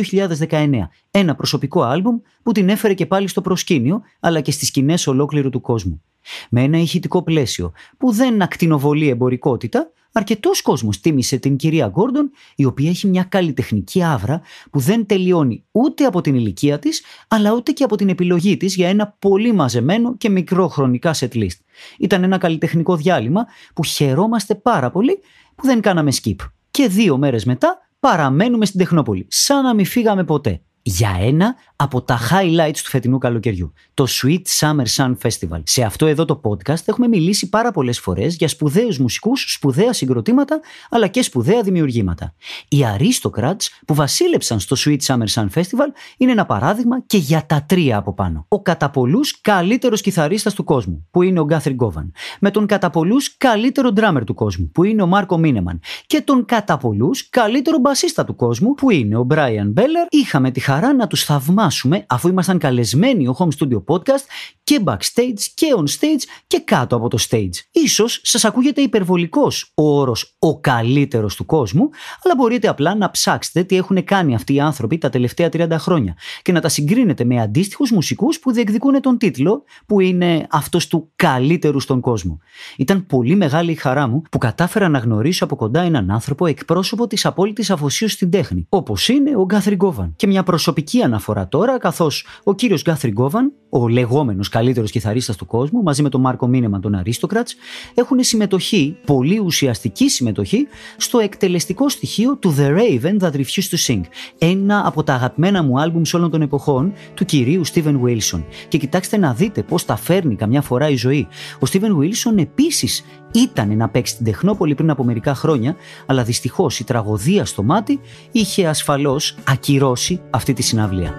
2019 0.48 0.70
ένα 1.10 1.34
προσωπικό 1.34 1.82
άλμπουμ 1.82 2.18
που 2.42 2.52
την 2.52 2.68
έφερε 2.68 2.94
και 2.94 3.06
πάλι 3.06 3.28
στο 3.28 3.40
προσκήνιο, 3.40 4.02
αλλά 4.20 4.40
και 4.40 4.50
στις 4.50 4.68
σκηνές 4.68 5.06
ολόκληρου 5.06 5.50
του 5.50 5.60
κόσμου. 5.60 6.02
Με 6.50 6.62
ένα 6.62 6.78
ηχητικό 6.78 7.22
πλαίσιο 7.22 7.72
που 7.98 8.12
δεν 8.12 8.42
ακτινοβολεί 8.42 9.08
εμπορικότητα, 9.08 9.90
αρκετός 10.16 10.62
κόσμος 10.62 11.00
τίμησε 11.00 11.36
την 11.36 11.56
κυρία 11.56 11.88
Γκόρντον, 11.88 12.30
η 12.56 12.64
οποία 12.64 12.90
έχει 12.90 13.06
μια 13.06 13.22
καλλιτεχνική 13.22 14.02
άβρα 14.02 14.40
που 14.70 14.78
δεν 14.78 15.06
τελειώνει 15.06 15.64
ούτε 15.70 16.04
από 16.04 16.20
την 16.20 16.34
ηλικία 16.34 16.78
της, 16.78 17.02
αλλά 17.28 17.52
ούτε 17.52 17.72
και 17.72 17.84
από 17.84 17.96
την 17.96 18.08
επιλογή 18.08 18.56
της 18.56 18.74
για 18.74 18.88
ένα 18.88 19.16
πολύ 19.18 19.52
μαζεμένο 19.52 20.16
και 20.16 20.30
μικρό 20.30 20.68
χρονικά 20.68 21.14
set 21.14 21.32
list. 21.32 21.58
Ήταν 21.98 22.22
ένα 22.22 22.38
καλλιτεχνικό 22.38 22.96
διάλειμμα 22.96 23.46
που 23.74 23.84
χαιρόμαστε 23.84 24.54
πάρα 24.54 24.90
πολύ 24.90 25.18
που 25.54 25.66
δεν 25.66 25.80
κάναμε 25.80 26.12
skip. 26.22 26.36
Και 26.70 26.88
δύο 26.88 27.18
μέρες 27.18 27.44
μετά 27.44 27.78
παραμένουμε 28.00 28.66
στην 28.66 28.78
Τεχνόπολη, 28.78 29.26
σαν 29.28 29.62
να 29.62 29.74
μην 29.74 29.86
φύγαμε 29.86 30.24
ποτέ 30.24 30.60
για 30.88 31.18
ένα 31.20 31.54
από 31.76 32.02
τα 32.02 32.18
highlights 32.30 32.76
του 32.82 32.90
φετινού 32.90 33.18
καλοκαιριού, 33.18 33.72
το 33.94 34.06
Sweet 34.08 34.42
Summer 34.58 34.84
Sun 34.96 35.14
Festival. 35.22 35.60
Σε 35.62 35.82
αυτό 35.82 36.06
εδώ 36.06 36.24
το 36.24 36.40
podcast 36.44 36.82
έχουμε 36.84 37.08
μιλήσει 37.08 37.48
πάρα 37.48 37.70
πολλές 37.70 38.00
φορές 38.00 38.36
για 38.36 38.48
σπουδαίους 38.48 38.98
μουσικούς, 38.98 39.52
σπουδαία 39.52 39.92
συγκροτήματα, 39.92 40.60
αλλά 40.90 41.06
και 41.06 41.22
σπουδαία 41.22 41.62
δημιουργήματα. 41.62 42.34
Οι 42.68 42.78
Aristocrats 42.98 43.66
που 43.86 43.94
βασίλεψαν 43.94 44.60
στο 44.60 44.76
Sweet 44.78 44.98
Summer 45.06 45.26
Sun 45.34 45.46
Festival 45.54 45.88
είναι 46.16 46.32
ένα 46.32 46.46
παράδειγμα 46.46 47.00
και 47.06 47.16
για 47.16 47.46
τα 47.46 47.64
τρία 47.68 47.96
από 47.96 48.14
πάνω. 48.14 48.44
Ο 48.48 48.62
κατά 48.62 48.90
πολλούς 48.90 49.40
καλύτερος 49.40 50.00
κιθαρίστας 50.00 50.54
του 50.54 50.64
κόσμου, 50.64 51.06
που 51.10 51.22
είναι 51.22 51.40
ο 51.40 51.44
Γκάθρι 51.44 51.72
Γκόβαν, 51.72 52.12
με 52.40 52.50
τον 52.50 52.66
κατά 52.66 52.90
πολλούς 52.90 53.36
καλύτερο 53.36 53.90
drummer 53.96 54.22
του 54.26 54.34
κόσμου, 54.34 54.70
που 54.70 54.84
είναι 54.84 55.02
ο 55.02 55.06
Μάρκο 55.06 55.38
Μίνεμαν, 55.38 55.80
και 56.06 56.20
τον 56.20 56.44
κατά 56.44 56.76
πολλούς 56.76 57.28
καλύτερο 57.28 57.78
μπασίστα 57.78 58.24
του 58.24 58.36
κόσμου, 58.36 58.74
που 58.74 58.90
είναι 58.90 59.16
ο 59.16 59.26
Brian 59.30 59.72
Beller, 59.74 60.06
είχαμε 60.08 60.50
τη 60.50 60.60
χαρά 60.60 60.74
να 60.80 61.06
τους 61.06 61.24
θαυμάσουμε 61.24 62.04
αφού 62.08 62.28
ήμασταν 62.28 62.58
καλεσμένοι 62.58 63.28
ο 63.28 63.36
Home 63.38 63.48
Studio 63.58 63.84
Podcast 63.86 64.24
και 64.66 64.80
backstage 64.84 65.40
και 65.54 65.66
on 65.76 65.82
stage 65.82 66.22
και 66.46 66.60
κάτω 66.64 66.96
από 66.96 67.08
το 67.08 67.18
stage. 67.28 67.50
Ίσως 67.70 68.20
σας 68.22 68.44
ακούγεται 68.44 68.80
υπερβολικός 68.80 69.72
ο 69.74 69.98
όρος 69.98 70.36
«ο 70.38 70.60
καλύτερος 70.60 71.36
του 71.36 71.46
κόσμου», 71.46 71.88
αλλά 72.22 72.34
μπορείτε 72.36 72.68
απλά 72.68 72.94
να 72.94 73.10
ψάξετε 73.10 73.62
τι 73.62 73.76
έχουν 73.76 74.04
κάνει 74.04 74.34
αυτοί 74.34 74.54
οι 74.54 74.60
άνθρωποι 74.60 74.98
τα 74.98 75.10
τελευταία 75.10 75.48
30 75.52 75.68
χρόνια 75.70 76.16
και 76.42 76.52
να 76.52 76.60
τα 76.60 76.68
συγκρίνετε 76.68 77.24
με 77.24 77.40
αντίστοιχους 77.40 77.90
μουσικούς 77.90 78.38
που 78.38 78.52
διεκδικούν 78.52 79.00
τον 79.00 79.18
τίτλο 79.18 79.64
που 79.86 80.00
είναι 80.00 80.46
αυτός 80.50 80.86
του 80.86 81.10
καλύτερους 81.16 81.82
στον 81.82 82.00
κόσμο. 82.00 82.38
Ήταν 82.76 83.06
πολύ 83.06 83.34
μεγάλη 83.34 83.70
η 83.70 83.74
χαρά 83.74 84.06
μου 84.06 84.22
που 84.30 84.38
κατάφερα 84.38 84.88
να 84.88 84.98
γνωρίσω 84.98 85.44
από 85.44 85.56
κοντά 85.56 85.80
έναν 85.80 86.10
άνθρωπο 86.10 86.46
εκπρόσωπο 86.46 87.06
της 87.06 87.26
απόλυτης 87.26 87.70
αφοσίωσης 87.70 88.16
στην 88.16 88.30
τέχνη, 88.30 88.66
όπως 88.68 89.08
είναι 89.08 89.36
ο 89.36 89.44
Γκάθρι 89.44 89.74
Γκόβαν. 89.74 90.12
Και 90.16 90.26
μια 90.26 90.42
προσωπική 90.42 91.02
αναφορά 91.02 91.48
τώρα, 91.48 91.78
καθώς 91.78 92.26
ο 92.44 92.54
κύριος 92.54 92.82
Γκάθρι 92.82 93.10
Γκόβαν, 93.10 93.52
ο 93.70 93.88
λεγόμενος 93.88 94.48
καλύτερος 94.56 94.90
κιθαρίστας 94.90 95.36
του 95.36 95.46
κόσμου, 95.46 95.82
μαζί 95.82 96.02
με 96.02 96.08
τον 96.08 96.20
Μάρκο 96.20 96.46
Μίνεμαν 96.46 96.80
των 96.80 97.02
Aristocrats, 97.04 97.50
έχουν 97.94 98.22
συμμετοχή, 98.22 98.96
πολύ 99.06 99.38
ουσιαστική 99.38 100.08
συμμετοχή, 100.10 100.66
στο 100.96 101.18
εκτελεστικό 101.18 101.88
στοιχείο 101.88 102.36
του 102.36 102.54
The 102.58 102.68
Raven 102.68 103.18
That 103.20 103.32
Refused 103.32 103.70
to 103.70 103.78
Sing. 103.86 104.00
Ένα 104.38 104.82
από 104.86 105.02
τα 105.02 105.14
αγαπημένα 105.14 105.62
μου 105.62 105.80
άλμπουμ 105.80 106.02
σε 106.02 106.16
όλων 106.16 106.30
των 106.30 106.42
εποχών 106.42 106.92
του 107.14 107.24
κυρίου 107.24 107.66
Steven 107.66 108.00
Wilson. 108.04 108.42
Και 108.68 108.78
κοιτάξτε 108.78 109.16
να 109.16 109.32
δείτε 109.34 109.62
πώς 109.62 109.84
τα 109.84 109.96
φέρνει 109.96 110.36
καμιά 110.36 110.62
φορά 110.62 110.88
η 110.88 110.96
ζωή. 110.96 111.26
Ο 111.54 111.66
Steven 111.72 111.90
Wilson 112.00 112.38
επίσης 112.38 113.04
ήταν 113.34 113.76
να 113.76 113.88
παίξει 113.88 114.16
την 114.16 114.24
Τεχνόπολη 114.24 114.74
πριν 114.74 114.90
από 114.90 115.04
μερικά 115.04 115.34
χρόνια, 115.34 115.76
αλλά 116.06 116.22
δυστυχώς 116.22 116.78
η 116.78 116.84
τραγωδία 116.84 117.44
στο 117.44 117.62
μάτι 117.62 118.00
είχε 118.32 118.66
ασφαλώς 118.66 119.36
ακυρώσει 119.44 120.20
αυτή 120.30 120.52
τη 120.52 120.62
συναυλία. 120.62 121.14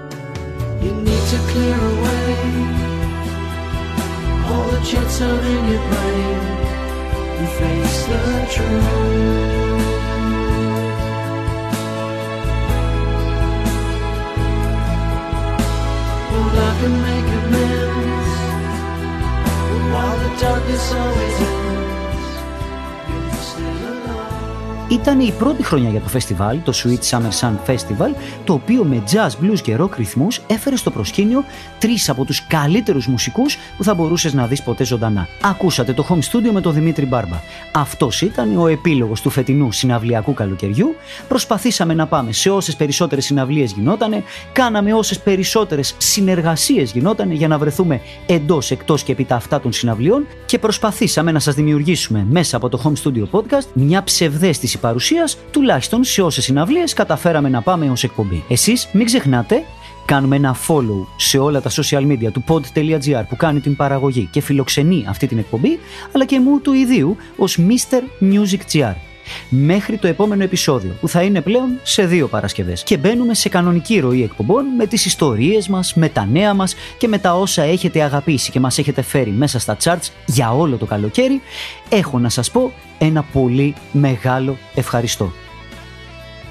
the 1.29 2.16
jets 4.89 5.21
out 5.21 5.43
in 5.43 5.67
your 5.71 5.83
brain 5.89 6.39
and 7.39 7.49
face 7.59 8.05
the 8.05 8.23
truth. 8.53 9.87
Well, 16.31 16.57
I 16.67 16.71
can 16.79 16.95
make 17.07 17.29
amends 17.39 18.31
while 19.91 20.17
the 20.23 20.31
darkness 20.39 20.93
always 20.93 21.56
Ήταν 24.91 25.19
η 25.19 25.33
πρώτη 25.37 25.63
χρονιά 25.63 25.89
για 25.89 25.99
το 25.99 26.07
φεστιβάλ, 26.07 26.57
το 26.63 26.73
Sweet 26.75 27.09
Summer 27.09 27.39
Sun 27.39 27.53
Festival, 27.67 28.15
το 28.43 28.53
οποίο 28.53 28.83
με 28.83 29.03
jazz, 29.11 29.45
blues 29.45 29.59
και 29.61 29.77
rock 29.79 29.89
ρυθμούς 29.97 30.41
έφερε 30.47 30.75
στο 30.75 30.91
προσκήνιο 30.91 31.43
τρεις 31.79 32.09
από 32.09 32.25
τους 32.25 32.47
καλύτερους 32.47 33.07
μουσικούς 33.07 33.57
που 33.77 33.83
θα 33.83 33.93
μπορούσες 33.93 34.33
να 34.33 34.47
δεις 34.47 34.63
ποτέ 34.63 34.85
ζωντανά. 34.85 35.27
Ακούσατε 35.41 35.93
το 35.93 36.05
Home 36.09 36.13
Studio 36.31 36.49
με 36.51 36.61
τον 36.61 36.73
Δημήτρη 36.73 37.05
Μπάρμπα. 37.05 37.41
Αυτός 37.71 38.21
ήταν 38.21 38.57
ο 38.57 38.67
επίλογος 38.67 39.21
του 39.21 39.29
φετινού 39.29 39.71
συναυλιακού 39.71 40.33
καλοκαιριού. 40.33 40.95
Προσπαθήσαμε 41.27 41.93
να 41.93 42.07
πάμε 42.07 42.31
σε 42.31 42.49
όσες 42.49 42.75
περισσότερες 42.75 43.25
συναυλίες 43.25 43.71
γινότανε, 43.71 44.23
κάναμε 44.51 44.93
όσες 44.93 45.19
περισσότερες 45.19 45.95
συνεργασίες 45.97 46.91
γινότανε 46.91 47.33
για 47.33 47.47
να 47.47 47.57
βρεθούμε 47.57 48.01
εντός, 48.25 48.71
εκτός 48.71 49.03
και 49.03 49.11
επί 49.11 49.25
τα 49.25 49.35
αυτά 49.35 49.59
των 49.59 49.71
συναυλιών 49.71 50.27
και 50.45 50.59
προσπαθήσαμε 50.59 51.31
να 51.31 51.39
σας 51.39 51.55
δημιουργήσουμε 51.55 52.25
μέσα 52.29 52.57
από 52.57 52.69
το 52.69 52.81
Home 52.83 53.07
Studio 53.07 53.25
Podcast 53.31 53.67
μια 53.73 54.03
ψευδέστηση 54.03 54.76
παρουσίας, 54.77 55.37
τουλάχιστον 55.51 56.03
σε 56.03 56.21
όσες 56.21 56.43
συναυλίες 56.43 56.93
καταφέραμε 56.93 57.49
να 57.49 57.61
πάμε 57.61 57.89
ως 57.89 58.03
εκπομπή. 58.03 58.43
Εσείς 58.47 58.89
μην 58.91 59.05
ξεχνάτε 59.05 59.63
κάνουμε 60.05 60.35
ένα 60.35 60.55
follow 60.67 61.05
σε 61.17 61.37
όλα 61.37 61.61
τα 61.61 61.69
social 61.69 62.07
media 62.11 62.31
του 62.31 62.43
pod.gr 62.47 63.23
που 63.29 63.35
κάνει 63.35 63.59
την 63.59 63.75
παραγωγή 63.75 64.27
και 64.31 64.41
φιλοξενεί 64.41 65.05
αυτή 65.09 65.27
την 65.27 65.37
εκπομπή, 65.37 65.79
αλλά 66.11 66.25
και 66.25 66.39
μου 66.39 66.59
του 66.59 66.73
ιδίου 66.73 67.17
ως 67.37 67.59
Mr. 67.59 68.23
Music 68.23 68.59
GR. 68.73 69.06
Μέχρι 69.49 69.97
το 69.97 70.07
επόμενο 70.07 70.43
επεισόδιο 70.43 70.95
που 70.99 71.07
θα 71.07 71.21
είναι 71.21 71.41
πλέον 71.41 71.79
σε 71.83 72.05
δύο 72.05 72.27
Παρασκευές 72.27 72.83
και 72.83 72.97
μπαίνουμε 72.97 73.33
σε 73.33 73.49
κανονική 73.49 73.99
ροή 73.99 74.23
εκπομπών 74.23 74.65
με 74.77 74.85
τις 74.85 75.05
ιστορίες 75.05 75.67
μας, 75.67 75.93
με 75.93 76.09
τα 76.09 76.27
νέα 76.31 76.53
μας 76.53 76.75
και 76.97 77.07
με 77.07 77.17
τα 77.17 77.33
όσα 77.33 77.63
έχετε 77.63 78.01
αγαπήσει 78.01 78.51
και 78.51 78.59
μας 78.59 78.77
έχετε 78.77 79.01
φέρει 79.01 79.31
μέσα 79.31 79.59
στα 79.59 79.77
charts 79.83 80.09
για 80.25 80.51
όλο 80.51 80.77
το 80.77 80.85
καλοκαίρι 80.85 81.41
έχω 81.89 82.19
να 82.19 82.29
σας 82.29 82.51
πω 82.51 82.71
ένα 82.97 83.23
πολύ 83.23 83.75
μεγάλο 83.91 84.57
ευχαριστώ. 84.75 85.31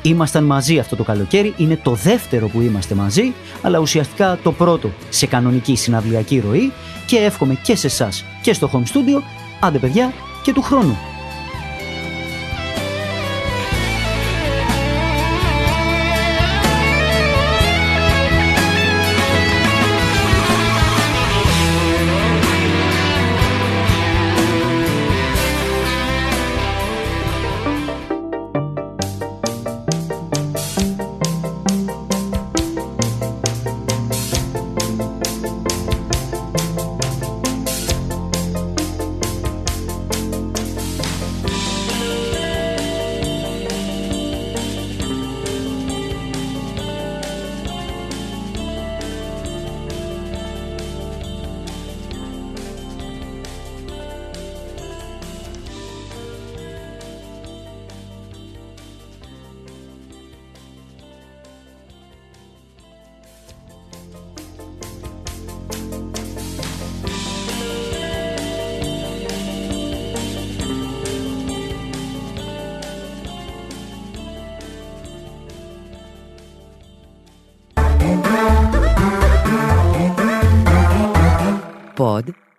Ήμασταν 0.03 0.45
μαζί 0.45 0.79
αυτό 0.79 0.97
το 0.97 1.03
καλοκαίρι, 1.03 1.55
είναι 1.57 1.79
το 1.83 1.95
δεύτερο 1.95 2.49
που 2.49 2.61
είμαστε 2.61 2.95
μαζί, 2.95 3.33
αλλά 3.63 3.79
ουσιαστικά 3.79 4.39
το 4.43 4.53
πρώτο 4.53 4.91
σε 5.09 5.27
κανονική 5.27 5.77
συναυλιακή 5.77 6.43
ροή 6.47 6.73
και 7.07 7.17
εύχομαι 7.17 7.59
και 7.63 7.77
σε 7.77 7.87
εσάς 7.87 8.25
και 8.43 8.53
στο 8.53 8.71
home 8.73 8.93
studio, 8.93 9.23
άντε 9.61 9.79
παιδιά 9.79 10.13
και 10.43 10.53
του 10.53 10.63
χρόνου. 10.63 11.16